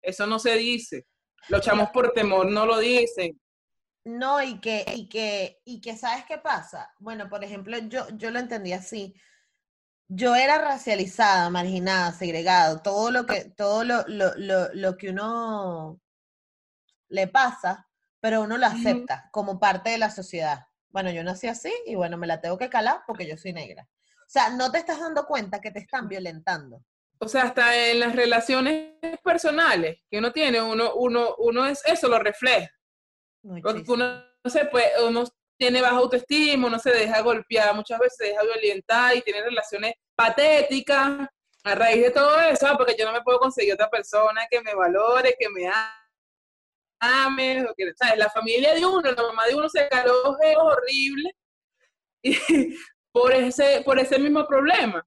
eso 0.00 0.26
no 0.26 0.38
se 0.38 0.56
dice. 0.56 1.04
Los 1.48 1.60
chamos 1.60 1.90
por 1.90 2.12
temor 2.12 2.46
no 2.46 2.64
lo 2.64 2.78
dicen. 2.78 3.38
No, 4.06 4.42
y 4.42 4.60
que, 4.60 4.86
y 4.94 5.10
que, 5.10 5.60
y 5.62 5.82
que, 5.82 5.98
¿sabes 5.98 6.24
qué 6.24 6.38
pasa? 6.38 6.90
Bueno, 7.00 7.28
por 7.28 7.44
ejemplo, 7.44 7.76
yo, 7.76 8.06
yo 8.14 8.30
lo 8.30 8.38
entendí 8.38 8.72
así. 8.72 9.14
Yo 10.08 10.34
era 10.36 10.56
racializada, 10.56 11.50
marginada, 11.50 12.12
segregado, 12.12 12.80
todo 12.80 13.10
lo 13.10 13.26
que, 13.26 13.50
todo 13.54 13.84
lo, 13.84 14.02
lo, 14.08 14.32
lo, 14.36 14.72
lo 14.72 14.96
que 14.96 15.10
uno 15.10 16.00
le 17.08 17.28
pasa, 17.28 17.86
pero 18.20 18.40
uno 18.40 18.56
lo 18.56 18.64
acepta 18.64 19.28
como 19.32 19.60
parte 19.60 19.90
de 19.90 19.98
la 19.98 20.08
sociedad. 20.08 20.64
Bueno, 20.88 21.10
yo 21.10 21.22
nací 21.22 21.46
así 21.46 21.72
y 21.84 21.94
bueno, 21.94 22.16
me 22.16 22.26
la 22.26 22.40
tengo 22.40 22.56
que 22.56 22.70
calar 22.70 23.02
porque 23.06 23.28
yo 23.28 23.36
soy 23.36 23.52
negra. 23.52 23.86
O 24.30 24.32
sea, 24.32 24.48
no 24.50 24.70
te 24.70 24.78
estás 24.78 25.00
dando 25.00 25.26
cuenta 25.26 25.60
que 25.60 25.72
te 25.72 25.80
están 25.80 26.06
violentando. 26.06 26.84
O 27.18 27.26
sea, 27.26 27.42
hasta 27.42 27.76
en 27.90 27.98
las 27.98 28.14
relaciones 28.14 28.94
personales 29.24 29.98
que 30.08 30.18
uno 30.18 30.30
tiene, 30.30 30.62
uno, 30.62 30.94
uno, 30.94 31.34
uno 31.38 31.66
es 31.66 31.82
eso, 31.84 32.06
lo 32.06 32.16
refleja. 32.20 32.70
Porque 33.60 33.82
uno, 33.88 34.24
no 34.44 34.50
se 34.50 34.66
puede, 34.66 35.04
uno 35.04 35.24
tiene 35.58 35.82
baja 35.82 35.96
autoestima, 35.96 36.68
uno 36.68 36.78
se 36.78 36.92
deja 36.92 37.22
golpear, 37.22 37.74
muchas 37.74 37.98
veces 37.98 38.18
se 38.18 38.24
deja 38.26 38.44
violentar 38.44 39.16
y 39.16 39.22
tiene 39.22 39.42
relaciones 39.42 39.94
patéticas 40.14 41.26
a 41.64 41.74
raíz 41.74 42.04
de 42.04 42.10
todo 42.12 42.40
eso, 42.40 42.68
ah, 42.68 42.78
porque 42.78 42.94
yo 42.96 43.06
no 43.06 43.12
me 43.12 43.22
puedo 43.22 43.40
conseguir 43.40 43.74
otra 43.74 43.90
persona 43.90 44.46
que 44.48 44.62
me 44.62 44.76
valore, 44.76 45.34
que 45.36 45.48
me 45.48 45.68
ame, 47.00 47.64
o 47.64 47.74
que, 47.74 47.92
¿sabes? 47.96 48.16
La 48.16 48.30
familia 48.30 48.76
de 48.76 48.86
uno, 48.86 49.10
la 49.10 49.22
mamá 49.22 49.46
de 49.48 49.56
uno 49.56 49.68
se 49.68 49.88
caló 49.88 50.22
horrible 50.22 51.34
y 52.22 52.36
por 53.12 53.32
ese, 53.32 53.82
por 53.84 53.98
ese 53.98 54.18
mismo 54.18 54.46
problema. 54.46 55.06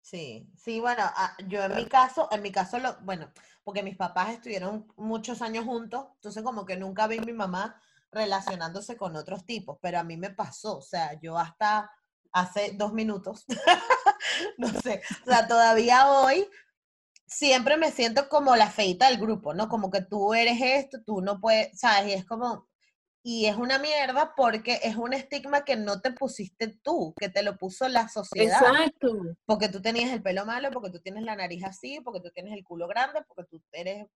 Sí, 0.00 0.48
sí, 0.56 0.80
bueno, 0.80 1.02
ah, 1.04 1.36
yo 1.46 1.62
en 1.62 1.76
mi 1.76 1.86
caso, 1.86 2.28
en 2.30 2.42
mi 2.42 2.50
caso, 2.50 2.78
lo, 2.78 2.96
bueno, 3.02 3.30
porque 3.62 3.82
mis 3.82 3.96
papás 3.96 4.30
estuvieron 4.30 4.86
muchos 4.96 5.42
años 5.42 5.64
juntos, 5.64 6.06
entonces 6.16 6.42
como 6.42 6.64
que 6.64 6.76
nunca 6.76 7.06
vi 7.06 7.18
a 7.18 7.22
mi 7.22 7.32
mamá 7.32 7.80
relacionándose 8.10 8.96
con 8.96 9.14
otros 9.14 9.44
tipos, 9.44 9.78
pero 9.80 9.98
a 9.98 10.04
mí 10.04 10.16
me 10.16 10.30
pasó, 10.30 10.78
o 10.78 10.82
sea, 10.82 11.18
yo 11.20 11.38
hasta 11.38 11.90
hace 12.32 12.72
dos 12.74 12.92
minutos, 12.92 13.44
no 14.58 14.68
sé, 14.80 15.02
o 15.22 15.30
sea, 15.30 15.46
todavía 15.46 16.10
hoy 16.10 16.48
siempre 17.26 17.76
me 17.76 17.92
siento 17.92 18.28
como 18.28 18.56
la 18.56 18.70
feita 18.70 19.08
del 19.08 19.20
grupo, 19.20 19.54
¿no? 19.54 19.68
Como 19.68 19.90
que 19.90 20.02
tú 20.02 20.34
eres 20.34 20.60
esto, 20.60 20.98
tú 21.04 21.20
no 21.20 21.40
puedes, 21.40 21.78
¿sabes? 21.78 22.08
Y 22.08 22.12
es 22.14 22.24
como, 22.24 22.68
y 23.22 23.46
es 23.46 23.56
una 23.56 23.78
mierda 23.78 24.34
porque 24.34 24.80
es 24.82 24.96
un 24.96 25.12
estigma 25.12 25.64
que 25.64 25.76
no 25.76 26.00
te 26.00 26.12
pusiste 26.12 26.78
tú, 26.82 27.14
que 27.18 27.28
te 27.28 27.42
lo 27.42 27.56
puso 27.58 27.86
la 27.88 28.08
sociedad. 28.08 28.60
Exacto. 28.60 29.14
Porque 29.44 29.68
tú 29.68 29.82
tenías 29.82 30.10
el 30.10 30.22
pelo 30.22 30.46
malo, 30.46 30.70
porque 30.70 30.90
tú 30.90 31.00
tienes 31.00 31.24
la 31.24 31.36
nariz 31.36 31.64
así, 31.64 32.00
porque 32.02 32.20
tú 32.20 32.30
tienes 32.30 32.54
el 32.54 32.64
culo 32.64 32.88
grande, 32.88 33.20
porque 33.28 33.44
tú 33.50 33.62
eres 33.72 34.06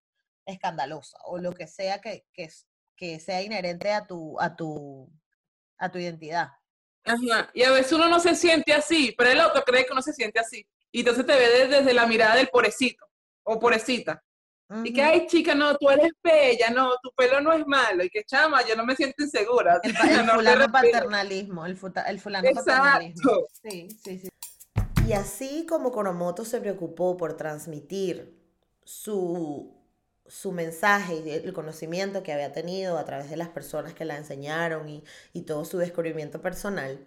escandalosa 0.46 1.18
o 1.26 1.38
lo 1.38 1.52
que 1.52 1.66
sea 1.66 2.00
que, 2.00 2.24
que, 2.32 2.48
que 2.96 3.20
sea 3.20 3.42
inherente 3.42 3.92
a 3.92 4.06
tu, 4.06 4.40
a 4.40 4.56
tu, 4.56 5.10
a 5.78 5.90
tu 5.90 5.98
identidad. 5.98 6.48
Ajá. 7.04 7.50
Y 7.52 7.62
a 7.62 7.70
veces 7.72 7.92
uno 7.92 8.08
no 8.08 8.20
se 8.20 8.34
siente 8.34 8.72
así, 8.72 9.14
pero 9.18 9.30
el 9.30 9.40
otro 9.40 9.62
cree 9.64 9.84
que 9.84 9.92
uno 9.92 10.02
se 10.02 10.14
siente 10.14 10.40
así. 10.40 10.66
Y 10.90 11.00
entonces 11.00 11.26
te 11.26 11.36
ve 11.36 11.68
desde 11.68 11.92
la 11.92 12.06
mirada 12.06 12.36
del 12.36 12.48
pobrecito 12.48 13.04
o 13.42 13.58
pobrecita. 13.58 14.22
Y 14.82 14.92
que, 14.92 15.02
ay, 15.02 15.26
chica, 15.26 15.54
no, 15.54 15.76
tú 15.76 15.90
eres 15.90 16.12
bella, 16.22 16.70
no, 16.70 16.94
tu 17.02 17.10
pelo 17.16 17.40
no 17.40 17.52
es 17.52 17.66
malo. 17.66 18.02
Y 18.02 18.10
que, 18.10 18.24
chama, 18.24 18.66
yo 18.66 18.74
no 18.74 18.84
me 18.84 18.96
siento 18.96 19.22
insegura. 19.22 19.78
El, 19.82 19.94
fulano 20.34 20.72
paternalismo, 20.72 21.66
el, 21.66 21.78
el 22.06 22.20
fulano 22.20 22.48
paternalismo. 22.54 23.46
Sí, 23.62 23.88
sí, 24.02 24.18
sí. 24.18 24.28
Y 25.06 25.12
así 25.12 25.66
como 25.66 25.92
Koromoto 25.92 26.44
se 26.44 26.60
preocupó 26.60 27.16
por 27.16 27.36
transmitir 27.36 28.34
su, 28.84 29.74
su 30.26 30.52
mensaje 30.52 31.16
y 31.16 31.30
el 31.30 31.52
conocimiento 31.52 32.22
que 32.22 32.32
había 32.32 32.52
tenido 32.52 32.96
a 32.96 33.04
través 33.04 33.28
de 33.28 33.36
las 33.36 33.50
personas 33.50 33.92
que 33.92 34.06
la 34.06 34.16
enseñaron 34.16 34.88
y, 34.88 35.04
y 35.34 35.42
todo 35.42 35.66
su 35.66 35.76
descubrimiento 35.76 36.40
personal, 36.40 37.06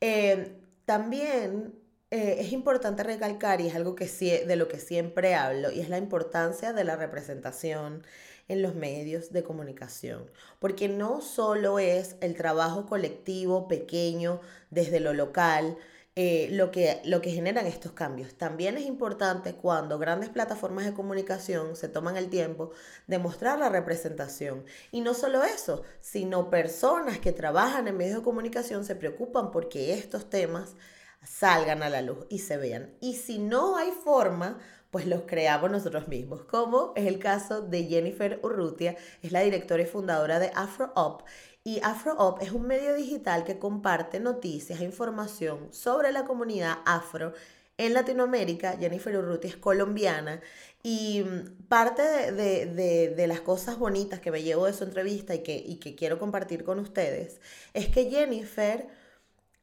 eh, 0.00 0.60
también 0.84 1.74
eh, 2.10 2.36
es 2.40 2.52
importante 2.52 3.02
recalcar, 3.02 3.60
y 3.60 3.68
es 3.68 3.74
algo 3.74 3.94
que 3.94 4.06
de 4.06 4.56
lo 4.56 4.68
que 4.68 4.78
siempre 4.78 5.34
hablo, 5.34 5.70
y 5.70 5.80
es 5.80 5.88
la 5.88 5.98
importancia 5.98 6.72
de 6.72 6.84
la 6.84 6.96
representación 6.96 8.02
en 8.48 8.62
los 8.62 8.74
medios 8.74 9.30
de 9.30 9.42
comunicación, 9.42 10.30
porque 10.58 10.88
no 10.88 11.20
solo 11.20 11.78
es 11.78 12.16
el 12.20 12.34
trabajo 12.34 12.86
colectivo 12.86 13.68
pequeño 13.68 14.40
desde 14.70 15.00
lo 15.00 15.12
local, 15.12 15.76
eh, 16.20 16.48
lo, 16.50 16.72
que, 16.72 17.00
lo 17.04 17.20
que 17.20 17.30
generan 17.30 17.66
estos 17.66 17.92
cambios. 17.92 18.34
También 18.34 18.76
es 18.76 18.86
importante 18.86 19.54
cuando 19.54 20.00
grandes 20.00 20.30
plataformas 20.30 20.84
de 20.84 20.92
comunicación 20.92 21.76
se 21.76 21.88
toman 21.88 22.16
el 22.16 22.28
tiempo 22.28 22.72
de 23.06 23.18
mostrar 23.18 23.60
la 23.60 23.68
representación. 23.68 24.64
Y 24.90 25.00
no 25.00 25.14
solo 25.14 25.44
eso, 25.44 25.84
sino 26.00 26.50
personas 26.50 27.20
que 27.20 27.30
trabajan 27.30 27.86
en 27.86 27.96
medios 27.96 28.16
de 28.16 28.24
comunicación 28.24 28.84
se 28.84 28.96
preocupan 28.96 29.52
porque 29.52 29.94
estos 29.94 30.28
temas 30.28 30.74
salgan 31.22 31.82
a 31.82 31.90
la 31.90 32.02
luz 32.02 32.26
y 32.28 32.38
se 32.40 32.56
vean. 32.56 32.94
Y 33.00 33.14
si 33.16 33.38
no 33.38 33.76
hay 33.76 33.90
forma, 33.90 34.58
pues 34.90 35.06
los 35.06 35.22
creamos 35.22 35.70
nosotros 35.70 36.08
mismos, 36.08 36.44
como 36.44 36.92
es 36.96 37.06
el 37.06 37.18
caso 37.18 37.60
de 37.60 37.84
Jennifer 37.84 38.40
Urrutia, 38.42 38.96
es 39.22 39.32
la 39.32 39.40
directora 39.40 39.82
y 39.82 39.86
fundadora 39.86 40.38
de 40.38 40.50
AfroUp. 40.54 41.22
Y 41.62 41.80
AfroUp 41.82 42.40
es 42.40 42.52
un 42.52 42.66
medio 42.66 42.94
digital 42.94 43.44
que 43.44 43.58
comparte 43.58 44.20
noticias 44.20 44.80
e 44.80 44.84
información 44.84 45.68
sobre 45.72 46.12
la 46.12 46.24
comunidad 46.24 46.78
afro 46.86 47.34
en 47.76 47.92
Latinoamérica. 47.92 48.78
Jennifer 48.78 49.16
Urrutia 49.16 49.50
es 49.50 49.56
colombiana 49.56 50.40
y 50.82 51.22
mm, 51.22 51.66
parte 51.68 52.02
de, 52.32 53.26
las 53.26 53.40
cosas 53.42 53.78
bonitas 53.78 54.20
que 54.20 54.30
me 54.30 54.42
llevo 54.42 54.64
de 54.66 54.72
su 54.72 54.84
entrevista 54.84 55.34
y 55.34 55.42
que, 55.42 55.56
y 55.56 55.76
que 55.76 55.94
quiero 55.94 56.18
compartir 56.18 56.64
con 56.64 56.78
ustedes 56.78 57.40
es 57.74 57.88
que 57.88 58.10
Jennifer... 58.10 58.88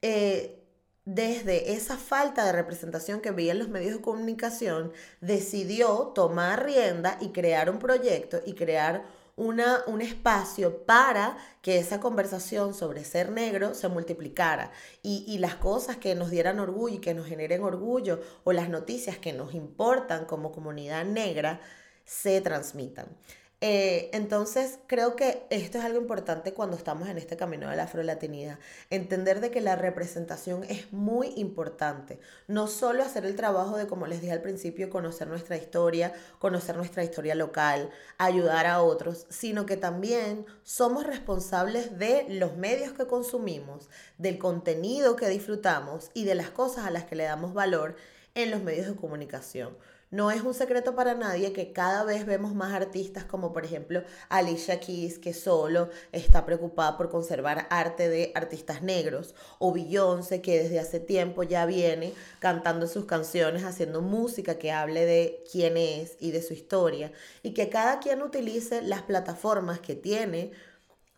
Eh, 0.01 0.61
desde 1.05 1.73
esa 1.73 1.97
falta 1.97 2.43
de 2.43 2.51
representación 2.51 3.21
que 3.21 3.31
veía 3.31 3.51
en 3.51 3.59
los 3.59 3.69
medios 3.69 3.93
de 3.97 4.01
comunicación, 4.01 4.91
decidió 5.21 6.11
tomar 6.15 6.65
rienda 6.65 7.17
y 7.21 7.29
crear 7.29 7.69
un 7.69 7.77
proyecto 7.77 8.41
y 8.45 8.53
crear 8.53 9.03
una, 9.35 9.83
un 9.85 10.01
espacio 10.01 10.85
para 10.85 11.37
que 11.61 11.77
esa 11.77 11.99
conversación 11.99 12.73
sobre 12.73 13.03
ser 13.03 13.31
negro 13.31 13.75
se 13.75 13.87
multiplicara 13.87 14.71
y, 15.03 15.25
y, 15.27 15.39
las 15.39 15.55
cosas 15.55 15.97
que 15.97 16.15
nos 16.15 16.31
dieran 16.31 16.59
orgullo 16.59 16.95
y 16.95 16.99
que 16.99 17.13
nos 17.13 17.27
generen 17.27 17.63
orgullo 17.63 18.21
o 18.43 18.53
las 18.53 18.69
noticias 18.69 19.17
que 19.17 19.33
nos 19.33 19.53
importan 19.53 20.25
como 20.25 20.51
comunidad 20.51 21.05
negra 21.05 21.59
se 22.05 22.39
transmitan. 22.41 23.07
Eh, 23.67 24.11
entonces, 24.13 24.77
creo 24.85 25.15
que 25.15 25.47
esto 25.49 25.79
es 25.79 25.85
algo 25.85 25.99
importante 25.99 26.53
cuando 26.53 26.77
estamos 26.77 27.09
en 27.09 27.17
este 27.17 27.35
camino 27.35 27.67
de 27.67 27.75
la 27.75 27.85
afrolatinidad. 27.85 28.59
Entender 28.91 29.39
de 29.39 29.49
que 29.49 29.59
la 29.59 29.75
representación 29.75 30.63
es 30.65 30.93
muy 30.93 31.33
importante. 31.35 32.19
No 32.47 32.67
solo 32.67 33.01
hacer 33.01 33.25
el 33.25 33.35
trabajo 33.35 33.75
de, 33.75 33.87
como 33.87 34.05
les 34.05 34.21
dije 34.21 34.33
al 34.33 34.43
principio, 34.43 34.91
conocer 34.91 35.27
nuestra 35.27 35.57
historia, 35.57 36.13
conocer 36.37 36.77
nuestra 36.77 37.03
historia 37.03 37.33
local, 37.33 37.89
ayudar 38.19 38.67
a 38.67 38.83
otros, 38.83 39.25
sino 39.31 39.65
que 39.65 39.77
también 39.77 40.45
somos 40.61 41.07
responsables 41.07 41.97
de 41.97 42.27
los 42.29 42.57
medios 42.57 42.93
que 42.93 43.07
consumimos, 43.07 43.89
del 44.19 44.37
contenido 44.37 45.15
que 45.15 45.27
disfrutamos 45.27 46.11
y 46.13 46.25
de 46.25 46.35
las 46.35 46.51
cosas 46.51 46.85
a 46.85 46.91
las 46.91 47.05
que 47.05 47.15
le 47.15 47.23
damos 47.23 47.55
valor 47.55 47.95
en 48.35 48.51
los 48.51 48.61
medios 48.61 48.85
de 48.85 48.95
comunicación. 48.95 49.75
No 50.15 50.31
es 50.31 50.43
un 50.43 50.53
secreto 50.53 50.95
para 50.95 51.13
nadie 51.13 51.51
que 51.51 51.73
cada 51.73 52.05
vez 52.05 52.25
vemos 52.25 52.55
más 52.55 52.73
artistas 52.73 53.25
como 53.25 53.51
por 53.51 53.65
ejemplo 53.65 54.01
Alicia 54.29 54.79
Keys 54.79 55.19
que 55.19 55.33
solo 55.33 55.89
está 56.13 56.45
preocupada 56.45 56.95
por 56.95 57.09
conservar 57.09 57.67
arte 57.69 58.07
de 58.07 58.31
artistas 58.33 58.81
negros 58.81 59.35
o 59.59 59.73
Beyoncé 59.73 60.41
que 60.41 60.57
desde 60.57 60.79
hace 60.79 61.01
tiempo 61.01 61.43
ya 61.43 61.65
viene 61.65 62.13
cantando 62.39 62.87
sus 62.87 63.03
canciones, 63.03 63.65
haciendo 63.65 64.01
música 64.01 64.57
que 64.57 64.71
hable 64.71 65.05
de 65.05 65.43
quién 65.51 65.75
es 65.75 66.15
y 66.21 66.31
de 66.31 66.41
su 66.41 66.53
historia 66.53 67.11
y 67.43 67.53
que 67.53 67.67
cada 67.67 67.99
quien 67.99 68.21
utilice 68.21 68.83
las 68.83 69.01
plataformas 69.01 69.81
que 69.81 69.95
tiene 69.95 70.53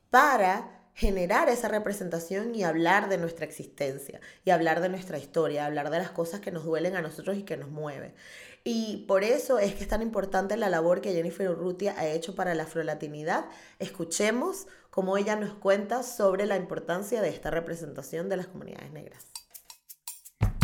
para 0.10 0.77
generar 0.98 1.48
esa 1.48 1.68
representación 1.68 2.56
y 2.56 2.64
hablar 2.64 3.08
de 3.08 3.20
nuestra 3.20 3.46
existencia 3.46 4.20
y 4.44 4.50
hablar 4.50 4.82
de 4.82 4.90
nuestra 4.90 5.20
historia, 5.20 5.68
hablar 5.68 5.92
de 5.92 6.00
las 6.00 6.10
cosas 6.10 6.40
que 6.40 6.52
nos 6.52 6.66
duelen 6.66 6.96
a 6.96 7.04
nosotros 7.04 7.38
y 7.38 7.44
que 7.44 7.56
nos 7.56 7.70
mueven. 7.70 8.16
Y 8.64 9.06
por 9.08 9.24
eso 9.24 9.60
es 9.60 9.76
que 9.76 9.84
es 9.84 9.88
tan 9.88 10.02
importante 10.02 10.58
la 10.58 10.70
labor 10.70 11.02
que 11.02 11.14
Jennifer 11.14 11.52
Urrutia 11.52 11.94
ha 12.00 12.08
hecho 12.08 12.34
para 12.34 12.56
la 12.56 12.64
afrolatinidad. 12.64 13.46
Escuchemos 13.78 14.66
cómo 14.90 15.18
ella 15.18 15.36
nos 15.36 15.54
cuenta 15.54 16.02
sobre 16.02 16.48
la 16.48 16.58
importancia 16.58 17.22
de 17.22 17.30
esta 17.30 17.52
representación 17.52 18.28
de 18.28 18.38
las 18.38 18.48
comunidades 18.48 18.92
negras. 18.92 19.28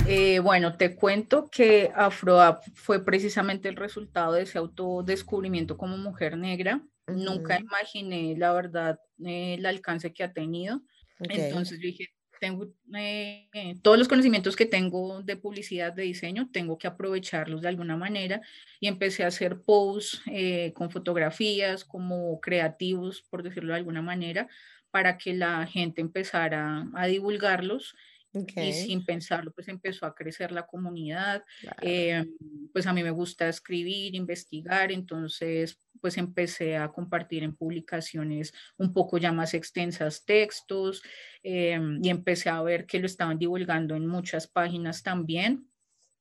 Eh, 0.07 0.39
bueno, 0.39 0.77
te 0.77 0.95
cuento 0.95 1.47
que 1.51 1.91
AfroApp 1.93 2.63
fue 2.73 3.05
precisamente 3.05 3.69
el 3.69 3.75
resultado 3.75 4.33
de 4.33 4.41
ese 4.41 4.57
autodescubrimiento 4.57 5.77
como 5.77 5.95
mujer 5.95 6.37
negra. 6.37 6.81
Nunca 7.07 7.59
imaginé, 7.59 8.35
la 8.37 8.53
verdad, 8.53 8.99
eh, 9.25 9.55
el 9.55 9.65
alcance 9.65 10.13
que 10.13 10.23
ha 10.23 10.31
tenido. 10.33 10.81
Entonces 11.27 11.79
yo 11.79 11.87
dije, 11.87 12.07
tengo 12.39 12.73
eh, 12.95 13.49
todos 13.81 13.97
los 13.97 14.07
conocimientos 14.07 14.55
que 14.55 14.65
tengo 14.65 15.21
de 15.21 15.35
publicidad, 15.37 15.93
de 15.93 16.03
diseño, 16.03 16.49
tengo 16.51 16.77
que 16.77 16.87
aprovecharlos 16.87 17.61
de 17.61 17.69
alguna 17.69 17.97
manera 17.97 18.41
y 18.79 18.87
empecé 18.87 19.23
a 19.23 19.27
hacer 19.27 19.61
posts 19.61 20.21
eh, 20.27 20.73
con 20.73 20.91
fotografías 20.91 21.85
como 21.85 22.39
creativos, 22.41 23.21
por 23.29 23.43
decirlo 23.43 23.73
de 23.73 23.79
alguna 23.79 24.01
manera, 24.01 24.47
para 24.91 25.17
que 25.17 25.33
la 25.33 25.65
gente 25.67 26.01
empezara 26.01 26.85
a 26.95 27.07
divulgarlos 27.07 27.95
y 28.33 28.73
sin 28.73 29.05
pensarlo, 29.05 29.51
pues 29.51 29.67
empezó 29.67 30.05
a 30.05 30.15
crecer 30.15 30.51
la 30.51 30.65
comunidad. 30.65 31.43
Eh, 31.81 32.25
pues 32.71 32.87
a 32.87 32.93
mí 32.93 33.03
me 33.03 33.11
gusta 33.11 33.47
escribir, 33.47 34.15
investigar, 34.15 34.91
entonces 34.91 35.77
pues 36.01 36.17
empecé 36.17 36.75
a 36.75 36.89
compartir 36.89 37.43
en 37.43 37.55
publicaciones 37.55 38.53
un 38.77 38.91
poco 38.91 39.17
ya 39.17 39.31
más 39.31 39.53
extensas 39.53 40.25
textos 40.25 41.03
eh, 41.43 41.79
y 42.01 42.09
empecé 42.09 42.49
a 42.49 42.61
ver 42.61 42.85
que 42.85 42.99
lo 42.99 43.05
estaban 43.05 43.37
divulgando 43.37 43.95
en 43.95 44.07
muchas 44.07 44.47
páginas 44.47 45.03
también 45.03 45.67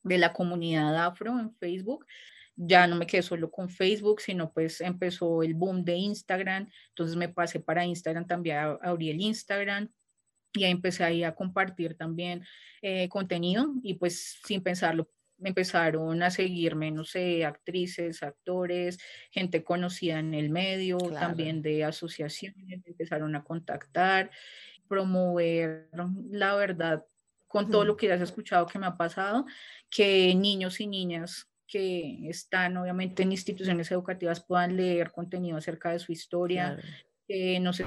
de 0.03 0.19
la 0.19 0.33
comunidad 0.33 0.97
afro 1.05 1.39
en 1.39 1.55
Facebook 1.57 2.07
ya 2.57 2.87
no 2.87 2.97
me 2.97 3.07
quedé 3.07 3.23
solo 3.23 3.51
con 3.51 3.69
Facebook, 3.69 4.21
sino 4.21 4.53
pues 4.53 4.81
empezó 4.81 5.43
el 5.43 5.55
boom 5.55 5.85
de 5.85 5.97
Instagram, 5.97 6.69
entonces 6.89 7.17
me 7.17 7.29
pasé 7.29 7.61
para 7.61 7.85
Instagram, 7.85 8.27
también 8.27 8.59
abrí 8.83 9.11
el 9.11 9.21
Instagram, 9.21 9.91
y 10.53 10.65
empecé 10.65 11.05
ahí 11.05 11.25
a 11.25 11.35
compartir 11.35 11.97
también 11.97 12.45
eh, 12.83 13.09
contenido 13.09 13.73
y 13.83 13.95
pues 13.95 14.41
sin 14.45 14.63
pensarlo 14.63 15.09
empezaron 15.45 16.23
a 16.23 16.31
seguirme, 16.31 16.91
no 16.91 17.05
sé, 17.05 17.45
actrices, 17.45 18.23
actores, 18.23 18.99
gente 19.31 19.65
conocida 19.65 20.19
en 20.19 20.35
el 20.35 20.51
medio, 20.51 20.99
también 20.99 21.63
de 21.63 21.85
asociaciones, 21.85 22.81
empezaron 22.87 23.35
a 23.35 23.43
contactar, 23.43 24.31
promover 24.89 25.89
la 26.31 26.55
verdad 26.55 27.05
con 27.49 27.71
todo 27.71 27.85
lo 27.85 27.97
que 27.97 28.11
has 28.13 28.21
escuchado 28.21 28.67
que 28.67 28.79
me 28.79 28.87
ha 28.87 28.97
pasado, 28.97 29.45
que 29.91 30.35
niños 30.35 30.81
y 30.81 30.87
niñas 30.87 31.49
que 31.67 32.29
están 32.29 32.77
obviamente 32.77 33.23
en 33.23 33.33
instituciones 33.33 33.91
educativas 33.91 34.45
puedan 34.45 34.77
leer 34.77 35.11
contenido 35.11 35.57
acerca 35.57 35.91
de 35.91 35.99
su 35.99 36.13
historia, 36.13 36.79
que 37.27 37.61
no 37.61 37.73
se 37.73 37.85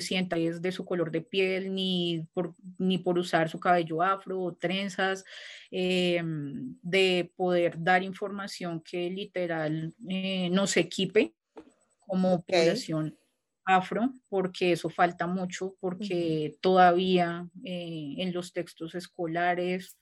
sienta 0.00 0.36
de 0.36 0.72
su 0.72 0.84
color 0.84 1.10
de 1.10 1.20
piel, 1.20 1.74
ni 1.74 2.26
por, 2.32 2.54
ni 2.78 2.98
por 2.98 3.18
usar 3.18 3.48
su 3.48 3.58
cabello 3.58 4.02
afro 4.02 4.40
o 4.40 4.54
trenzas, 4.54 5.24
em, 5.70 6.76
de 6.82 7.32
poder 7.36 7.82
dar 7.82 8.02
información 8.02 8.80
que 8.80 9.10
literal 9.10 9.94
eh, 10.08 10.48
nos 10.50 10.76
equipe 10.76 11.34
como 12.00 12.42
población 12.42 13.16
afro, 13.64 14.10
porque 14.28 14.72
eso 14.72 14.88
falta 14.88 15.26
mucho, 15.26 15.76
porque 15.80 16.56
todavía 16.60 17.48
eh, 17.64 18.14
en 18.18 18.32
los 18.32 18.52
textos 18.52 18.94
escolares 18.94 19.98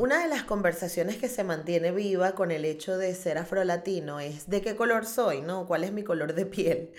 una 0.00 0.22
de 0.22 0.28
las 0.28 0.44
conversaciones 0.44 1.18
que 1.18 1.28
se 1.28 1.44
mantiene 1.44 1.92
viva 1.92 2.34
con 2.34 2.50
el 2.50 2.64
hecho 2.64 2.96
de 2.96 3.14
ser 3.14 3.36
afrolatino 3.36 4.18
es 4.18 4.48
de 4.48 4.62
qué 4.62 4.74
color 4.74 5.04
soy, 5.04 5.42
¿no? 5.42 5.66
¿Cuál 5.66 5.84
es 5.84 5.92
mi 5.92 6.02
color 6.02 6.32
de 6.32 6.46
piel? 6.46 6.92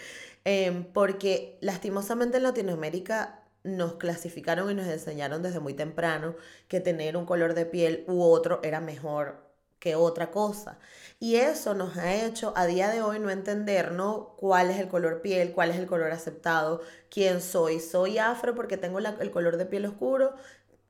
Em, 0.46 0.84
porque 0.86 1.58
lastimosamente 1.62 2.38
en 2.38 2.44
Latinoamérica 2.44 3.44
nos 3.64 3.94
clasificaron 3.96 4.72
y 4.72 4.74
nos 4.74 4.88
enseñaron 4.88 5.44
desde 5.44 5.60
muy 5.60 5.74
temprano 5.76 6.36
que 6.68 6.80
tener 6.80 7.16
un 7.16 7.26
color 7.26 7.54
de 7.54 7.66
piel 7.66 8.04
u 8.08 8.24
otro 8.24 8.60
era 8.64 8.80
mejor 8.82 9.52
que 9.80 9.96
otra 9.96 10.32
cosa. 10.32 10.80
Y 11.20 11.36
eso 11.38 11.74
nos 11.74 11.98
ha 11.98 12.14
hecho 12.16 12.54
a 12.56 12.66
día 12.68 12.90
de 12.90 13.02
hoy 13.02 13.20
no 13.20 13.30
entender 13.30 13.92
¿no? 13.92 14.36
cuál 14.38 14.70
es 14.72 14.80
el 14.80 14.88
color 14.88 15.22
piel, 15.22 15.54
cuál 15.54 15.72
es 15.72 15.78
el 15.78 15.88
color 15.88 16.12
aceptado, 16.12 16.82
quién 17.10 17.42
soy. 17.42 17.80
Soy 17.80 18.18
afro 18.20 18.56
porque 18.56 18.78
tengo 18.78 19.00
el 19.00 19.32
color 19.32 19.58
de 19.58 19.66
piel 19.66 19.86
oscuro, 19.86 20.36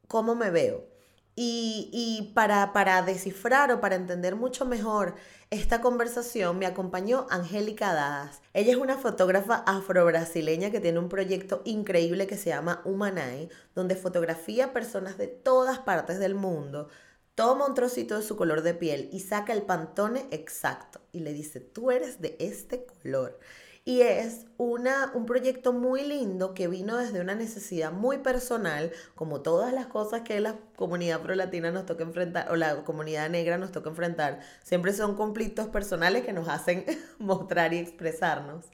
cómo 0.07 0.35
me 0.35 0.51
veo. 0.51 0.90
Y, 1.35 2.31
para, 2.35 2.73
para, 2.73 3.01
descifrar 3.01 3.71
o 3.71 3.79
para 3.79 3.95
entender 3.95 4.35
mucho 4.35 4.65
mejor 4.65 5.15
esta 5.49 5.81
conversación 5.81 6.59
me 6.59 6.65
acompañó 6.65 7.25
Angélica 7.29 7.93
Dadas. 7.93 8.41
Ella 8.53 8.71
es 8.71 8.77
una 8.77 8.97
fotógrafa 8.97 9.63
afro-brasileña 9.65 10.71
que 10.71 10.79
tiene 10.79 10.99
un 10.99 11.09
proyecto 11.09 11.61
increíble 11.65 12.27
que 12.27 12.37
se 12.37 12.49
llama 12.49 12.81
Humanai, 12.85 13.49
donde 13.75 13.95
fotografía 13.95 14.71
personas 14.71 15.17
de 15.17 15.27
todas 15.27 15.79
partes 15.79 16.19
del 16.19 16.35
mundo, 16.35 16.89
toma 17.35 17.65
un 17.65 17.73
trocito 17.73 18.17
de 18.17 18.23
su 18.23 18.35
color 18.35 18.61
de 18.61 18.73
piel 18.73 19.09
y 19.11 19.21
saca 19.21 19.53
el 19.53 19.63
pantone 19.63 20.27
exacto 20.31 21.01
y 21.11 21.21
le 21.21 21.33
dice, 21.33 21.59
tú 21.59 21.91
eres 21.91 22.21
de 22.21 22.35
este 22.39 22.85
color. 22.85 23.39
Y 23.83 24.01
es 24.01 24.45
una, 24.57 25.11
un 25.15 25.25
proyecto 25.25 25.73
muy 25.73 26.03
lindo 26.03 26.53
que 26.53 26.67
vino 26.67 26.97
desde 26.97 27.19
una 27.19 27.33
necesidad 27.33 27.91
muy 27.91 28.19
personal, 28.19 28.91
como 29.15 29.41
todas 29.41 29.73
las 29.73 29.87
cosas 29.87 30.21
que 30.21 30.39
la 30.39 30.55
comunidad 30.75 31.21
pro-latina 31.21 31.71
nos 31.71 31.87
toca 31.87 32.03
enfrentar, 32.03 32.51
o 32.51 32.55
la 32.55 32.83
comunidad 32.83 33.29
negra 33.31 33.57
nos 33.57 33.71
toca 33.71 33.89
enfrentar, 33.89 34.39
siempre 34.63 34.93
son 34.93 35.15
conflictos 35.15 35.67
personales 35.67 36.23
que 36.23 36.31
nos 36.33 36.47
hacen 36.47 36.85
mostrar 37.17 37.73
y 37.73 37.79
expresarnos. 37.79 38.65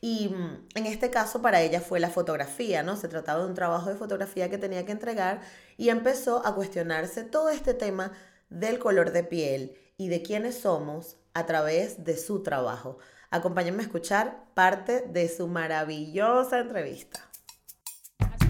Y 0.00 0.28
mm, 0.28 0.68
en 0.76 0.86
este 0.86 1.10
caso 1.10 1.42
para 1.42 1.60
ella 1.60 1.80
fue 1.80 1.98
la 2.00 2.10
fotografía, 2.10 2.82
¿no? 2.84 2.96
Se 2.96 3.08
trataba 3.08 3.42
de 3.42 3.48
un 3.48 3.54
trabajo 3.54 3.88
de 3.90 3.96
fotografía 3.96 4.48
que 4.48 4.58
tenía 4.58 4.84
que 4.86 4.92
entregar 4.92 5.40
y 5.76 5.88
empezó 5.88 6.46
a 6.46 6.54
cuestionarse 6.54 7.24
todo 7.24 7.50
este 7.50 7.74
tema 7.74 8.12
del 8.48 8.78
color 8.78 9.12
de 9.12 9.24
piel 9.24 9.76
y 9.96 10.08
de 10.08 10.22
quiénes 10.22 10.58
somos 10.60 11.16
a 11.34 11.46
través 11.46 12.04
de 12.04 12.16
su 12.16 12.42
trabajo. 12.42 12.98
Acompáñenme 13.32 13.78
a 13.78 13.86
escuchar 13.86 14.26
parte 14.54 15.08
de 15.08 15.26
su 15.26 15.48
maravillosa 15.48 16.58
entrevista. 16.58 17.18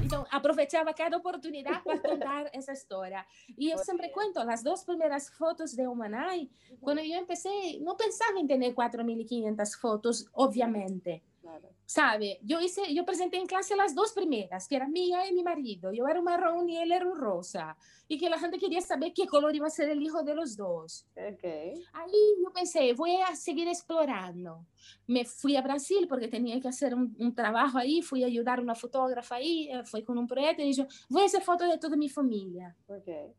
Então, 0.05 0.27
aproveitava 0.29 0.93
cada 0.93 1.17
oportunidade 1.17 1.85
para 1.85 2.01
contar 2.01 2.51
essa 2.53 2.73
história. 2.73 3.25
E 3.57 3.71
eu 3.71 3.79
sempre 3.79 4.09
conto, 4.09 4.41
as 4.41 4.61
duas 4.61 4.83
primeiras 4.83 5.29
fotos 5.29 5.73
de 5.73 5.87
Humanai, 5.87 6.51
quando 6.81 6.99
eu 6.99 7.21
comecei, 7.21 7.81
não 7.81 7.97
pensava 7.97 8.41
em 8.41 8.47
ter 8.47 8.59
4.500 8.59 9.79
fotos, 9.81 10.27
obviamente. 10.35 11.23
Claro. 11.43 11.69
Sabe? 11.85 12.39
Eu, 12.49 12.61
hice, 12.61 12.81
eu 12.97 13.03
apresentei 13.03 13.41
em 13.41 13.47
classe 13.47 13.75
as 13.75 13.93
duas 13.93 14.13
primeiras, 14.13 14.69
que 14.69 14.77
era 14.77 14.89
minha 14.89 15.27
e 15.27 15.33
meu 15.33 15.43
marido. 15.43 15.93
Eu 15.93 16.07
era 16.07 16.21
um 16.21 16.23
marrom 16.23 16.69
e 16.69 16.77
ele 16.77 16.95
era 16.95 17.07
um 17.07 17.19
rosa. 17.19 17.77
E 18.09 18.17
que 18.17 18.27
a 18.27 18.37
gente 18.37 18.59
queria 18.59 18.81
saber 18.81 19.11
que 19.11 19.27
color 19.27 19.55
ia 19.55 19.69
ser 19.69 19.97
o 19.97 20.01
hijo 20.01 20.23
de 20.23 20.35
los 20.35 20.55
dois. 20.55 21.05
Okay. 21.17 21.75
Aí 21.93 22.43
eu 22.45 22.51
pensei, 22.53 22.95
vou 22.95 23.09
a 23.25 23.35
seguir 23.35 23.67
explorando. 23.67 24.65
Me 25.09 25.25
fui 25.25 25.57
a 25.57 25.63
Brasil 25.63 26.07
porque 26.07 26.29
tinha 26.29 26.57
que 26.57 26.63
fazer 26.63 26.95
um, 26.95 27.13
um 27.19 27.31
trabalho 27.33 27.77
aí, 27.77 28.03
fui 28.03 28.23
ajudar 28.23 28.61
uma 28.61 28.77
fotógrafa 28.77 29.35
aí, 29.35 29.69
foi 29.87 30.03
com 30.03 30.13
um 30.13 30.27
projeto 30.27 30.61
e 30.61 30.71
disse, 30.71 30.87
vou 31.11 31.23
fazer 31.23 31.41
foto 31.41 31.69
de 31.69 31.79
toda 31.79 31.97
minha 31.97 32.11
família. 32.11 32.77
Okay. 32.89 33.33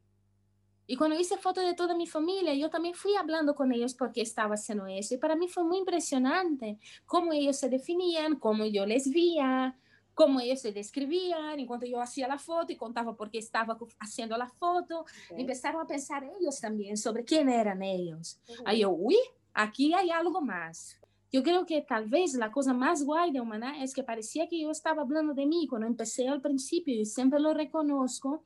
Y 0.85 0.97
cuando 0.97 1.17
hice 1.17 1.37
fotos 1.37 1.65
de 1.65 1.73
toda 1.73 1.95
mi 1.95 2.07
familia, 2.07 2.53
yo 2.53 2.69
también 2.69 2.93
fui 2.93 3.15
hablando 3.15 3.55
con 3.55 3.71
ellos 3.71 3.93
porque 3.93 4.21
estaba 4.21 4.55
haciendo 4.55 4.85
eso. 4.87 5.15
Y 5.15 5.17
para 5.17 5.35
mí 5.35 5.47
fue 5.47 5.63
muy 5.63 5.77
impresionante 5.77 6.77
cómo 7.05 7.31
ellos 7.31 7.57
se 7.57 7.69
definían, 7.69 8.37
cómo 8.37 8.65
yo 8.65 8.85
les 8.85 9.09
veía, 9.11 9.77
cómo 10.13 10.41
ellos 10.41 10.59
se 10.59 10.73
describían. 10.73 11.59
Enquanto 11.59 11.85
yo 11.85 12.01
hacía 12.01 12.27
la 12.27 12.37
foto 12.37 12.73
y 12.73 12.75
contaba 12.75 13.15
por 13.15 13.31
qué 13.31 13.37
estaba 13.37 13.77
haciendo 13.99 14.37
la 14.37 14.49
foto, 14.49 15.05
empezaron 15.31 15.81
a 15.81 15.87
pensar 15.87 16.23
ellos 16.39 16.59
también 16.59 16.97
sobre 16.97 17.23
quién 17.23 17.49
eran 17.49 17.81
ellos. 17.81 18.39
Ahí 18.65 18.79
yo, 18.79 18.89
uy, 18.89 19.17
aquí 19.53 19.93
hay 19.93 20.09
algo 20.09 20.41
más. 20.41 20.99
Yo 21.31 21.41
creo 21.41 21.65
que 21.65 21.81
tal 21.81 22.07
vez 22.07 22.35
la 22.35 22.51
cosa 22.51 22.73
más 22.73 23.03
guay 23.03 23.31
de 23.31 23.41
Humaná 23.41 23.81
es 23.81 23.93
que 23.93 24.03
parecía 24.03 24.47
que 24.47 24.59
yo 24.59 24.69
estaba 24.69 25.01
hablando 25.01 25.33
de 25.33 25.47
mí 25.47 25.65
cuando 25.67 25.87
empecé 25.87 26.27
al 26.27 26.41
principio 26.41 26.93
y 26.93 27.05
siempre 27.05 27.39
lo 27.39 27.55
reconozco 27.55 28.43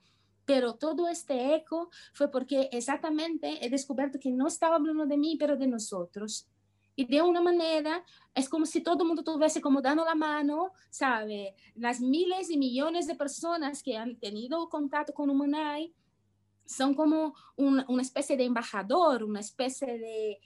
pero 0.48 0.76
todo 0.76 1.10
este 1.10 1.56
eco 1.56 1.90
fue 2.14 2.32
porque 2.32 2.70
exactamente 2.72 3.64
he 3.64 3.70
descubierto 3.70 4.18
que 4.18 4.32
no 4.32 4.48
estaba 4.48 4.78
hablando 4.78 5.06
de 5.06 5.18
mí, 5.18 5.36
pero 5.38 5.58
de 5.58 5.68
nosotros. 5.68 6.48
Y 6.96 7.06
de 7.06 7.22
una 7.22 7.42
manera 7.42 8.04
es 8.34 8.48
como 8.48 8.66
si 8.66 8.80
todo 8.82 9.04
el 9.04 9.08
mundo 9.08 9.24
tuviese 9.24 9.60
como 9.60 9.82
dando 9.82 10.06
la 10.06 10.16
mano, 10.16 10.72
¿sabe? 10.90 11.54
Las 11.76 12.00
miles 12.00 12.50
y 12.50 12.58
millones 12.58 13.08
de 13.08 13.16
personas 13.16 13.84
que 13.84 13.98
han 13.98 14.16
tenido 14.16 14.70
contacto 14.70 15.14
con 15.14 15.30
Humanay 15.30 15.94
son 16.66 16.94
como 16.94 17.36
una, 17.58 17.86
una 17.90 18.02
especie 18.02 18.38
de 18.38 18.46
embajador, 18.46 19.26
una 19.26 19.42
especie 19.42 20.00
de 20.00 20.40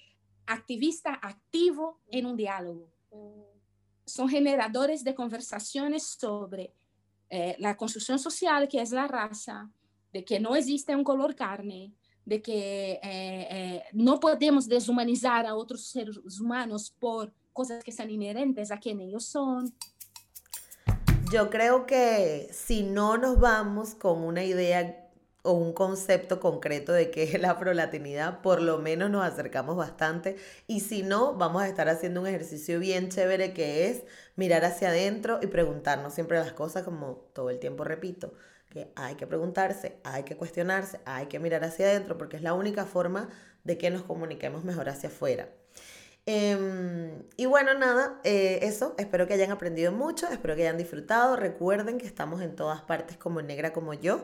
activista 0.47 1.13
activo 1.21 2.01
en 2.09 2.25
un 2.25 2.35
diálogo. 2.35 2.91
Son 4.03 4.27
generadores 4.27 5.03
de 5.03 5.13
conversaciones 5.13 6.03
sobre 6.03 6.73
eh, 7.29 7.55
la 7.59 7.77
construcción 7.77 8.17
social, 8.17 8.67
que 8.67 8.81
es 8.81 8.91
la 8.91 9.07
raza, 9.07 9.69
de 10.13 10.23
que 10.25 10.39
no 10.39 10.55
existe 10.55 10.95
un 10.95 11.03
color 11.03 11.35
carne, 11.35 11.93
de 12.25 12.41
que 12.41 12.93
eh, 12.93 12.99
eh, 13.03 13.83
no 13.93 14.19
podemos 14.19 14.67
deshumanizar 14.67 15.45
a 15.45 15.55
otros 15.55 15.85
seres 15.85 16.17
humanos 16.39 16.93
por 16.99 17.33
cosas 17.53 17.83
que 17.83 17.91
son 17.91 18.09
inherentes 18.09 18.71
a 18.71 18.77
quien 18.77 18.99
ellos 19.01 19.25
son. 19.25 19.73
Yo 21.31 21.49
creo 21.49 21.85
que 21.85 22.49
si 22.51 22.83
no 22.83 23.17
nos 23.17 23.39
vamos 23.39 23.95
con 23.95 24.23
una 24.23 24.43
idea 24.43 25.09
o 25.43 25.53
un 25.53 25.73
concepto 25.73 26.39
concreto 26.39 26.93
de 26.93 27.09
qué 27.09 27.23
es 27.23 27.41
la 27.41 27.57
prolatinidad, 27.57 28.41
por 28.41 28.61
lo 28.61 28.77
menos 28.77 29.09
nos 29.09 29.25
acercamos 29.25 29.75
bastante. 29.75 30.35
Y 30.67 30.81
si 30.81 31.03
no, 31.03 31.33
vamos 31.33 31.63
a 31.63 31.67
estar 31.67 31.89
haciendo 31.89 32.21
un 32.21 32.27
ejercicio 32.27 32.79
bien 32.79 33.09
chévere 33.09 33.53
que 33.53 33.89
es 33.89 34.03
mirar 34.35 34.65
hacia 34.65 34.89
adentro 34.89 35.39
y 35.41 35.47
preguntarnos 35.47 36.13
siempre 36.13 36.37
las 36.37 36.53
cosas, 36.53 36.83
como 36.83 37.15
todo 37.33 37.49
el 37.49 37.59
tiempo 37.59 37.83
repito, 37.83 38.33
que 38.71 38.91
hay 38.95 39.13
que 39.15 39.27
preguntarse, 39.27 39.97
hay 40.03 40.23
que 40.23 40.35
cuestionarse, 40.35 40.99
hay 41.05 41.27
que 41.27 41.37
mirar 41.37 41.63
hacia 41.63 41.85
adentro, 41.85 42.17
porque 42.17 42.37
es 42.37 42.41
la 42.41 42.55
única 42.55 42.85
forma 42.85 43.29
de 43.63 43.77
que 43.77 43.91
nos 43.91 44.01
comuniquemos 44.01 44.63
mejor 44.63 44.89
hacia 44.89 45.09
afuera. 45.09 45.49
Em, 46.25 47.23
y 47.37 47.45
bueno, 47.45 47.73
nada, 47.75 48.19
eh, 48.23 48.59
eso, 48.63 48.95
espero 48.97 49.27
que 49.27 49.33
hayan 49.33 49.51
aprendido 49.51 49.91
mucho, 49.91 50.27
espero 50.29 50.55
que 50.55 50.63
hayan 50.63 50.77
disfrutado. 50.77 51.35
Recuerden 51.35 51.99
que 51.99 52.07
estamos 52.07 52.41
en 52.41 52.55
todas 52.55 52.81
partes 52.81 53.17
como 53.17 53.41
Negra 53.41 53.73
como 53.73 53.93
yo 53.93 54.23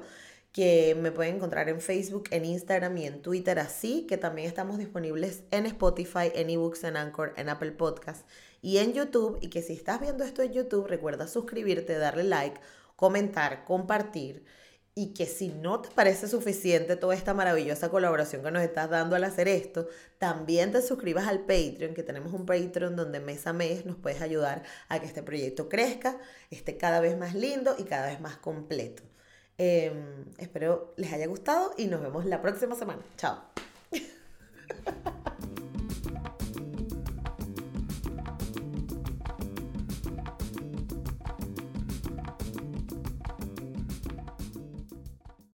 que 0.58 0.98
me 1.00 1.12
pueden 1.12 1.36
encontrar 1.36 1.70
en 1.70 1.82
Facebook, 1.82 2.30
en 2.32 2.44
Instagram 2.44 2.98
y 2.98 3.06
en 3.06 3.22
Twitter 3.22 3.60
así, 3.60 4.08
que 4.08 4.18
también 4.18 4.48
estamos 4.48 4.80
disponibles 4.80 5.44
en 5.52 5.68
Spotify, 5.68 6.32
en 6.34 6.50
eBooks, 6.50 6.84
en 6.84 6.98
Anchor, 6.98 7.34
en 7.38 7.50
Apple 7.50 7.74
Podcasts 7.74 8.26
y 8.62 8.78
en 8.78 8.94
YouTube. 8.94 9.38
Y 9.40 9.50
que 9.50 9.62
si 9.62 9.74
estás 9.74 10.02
viendo 10.02 10.24
esto 10.24 10.42
en 10.42 10.54
YouTube, 10.54 10.88
recuerda 10.88 11.28
suscribirte, 11.28 12.00
darle 12.00 12.24
like, 12.24 12.60
comentar, 12.98 13.64
compartir. 13.64 14.44
Y 14.96 15.14
que 15.14 15.28
si 15.28 15.50
no 15.50 15.80
te 15.80 15.90
parece 15.92 16.28
suficiente 16.28 16.96
toda 16.96 17.14
esta 17.14 17.36
maravillosa 17.36 17.90
colaboración 17.90 18.42
que 18.42 18.50
nos 18.50 18.64
estás 18.64 18.90
dando 18.90 19.16
al 19.16 19.24
hacer 19.24 19.48
esto, 19.48 19.88
también 20.18 20.72
te 20.72 20.82
suscribas 20.82 21.28
al 21.28 21.42
Patreon, 21.42 21.94
que 21.94 22.02
tenemos 22.02 22.34
un 22.34 22.48
Patreon 22.48 22.96
donde 22.96 23.20
mes 23.20 23.46
a 23.46 23.54
mes 23.54 23.86
nos 23.86 23.96
puedes 23.98 24.22
ayudar 24.22 24.64
a 24.90 25.00
que 25.00 25.06
este 25.06 25.22
proyecto 25.22 25.70
crezca, 25.70 26.18
esté 26.50 26.78
cada 26.78 27.00
vez 27.00 27.16
más 27.16 27.36
lindo 27.36 27.76
y 27.78 27.84
cada 27.84 28.08
vez 28.08 28.20
más 28.20 28.38
completo. 28.38 29.04
Em, 29.60 30.26
espero 30.40 30.94
les 30.98 31.14
haya 31.14 31.28
gustado 31.28 31.74
y 31.78 31.86
nos 31.86 32.02
vemos 32.02 32.26
la 32.26 32.42
próxima 32.42 32.76
semana. 32.76 33.04
Chao. 33.18 33.44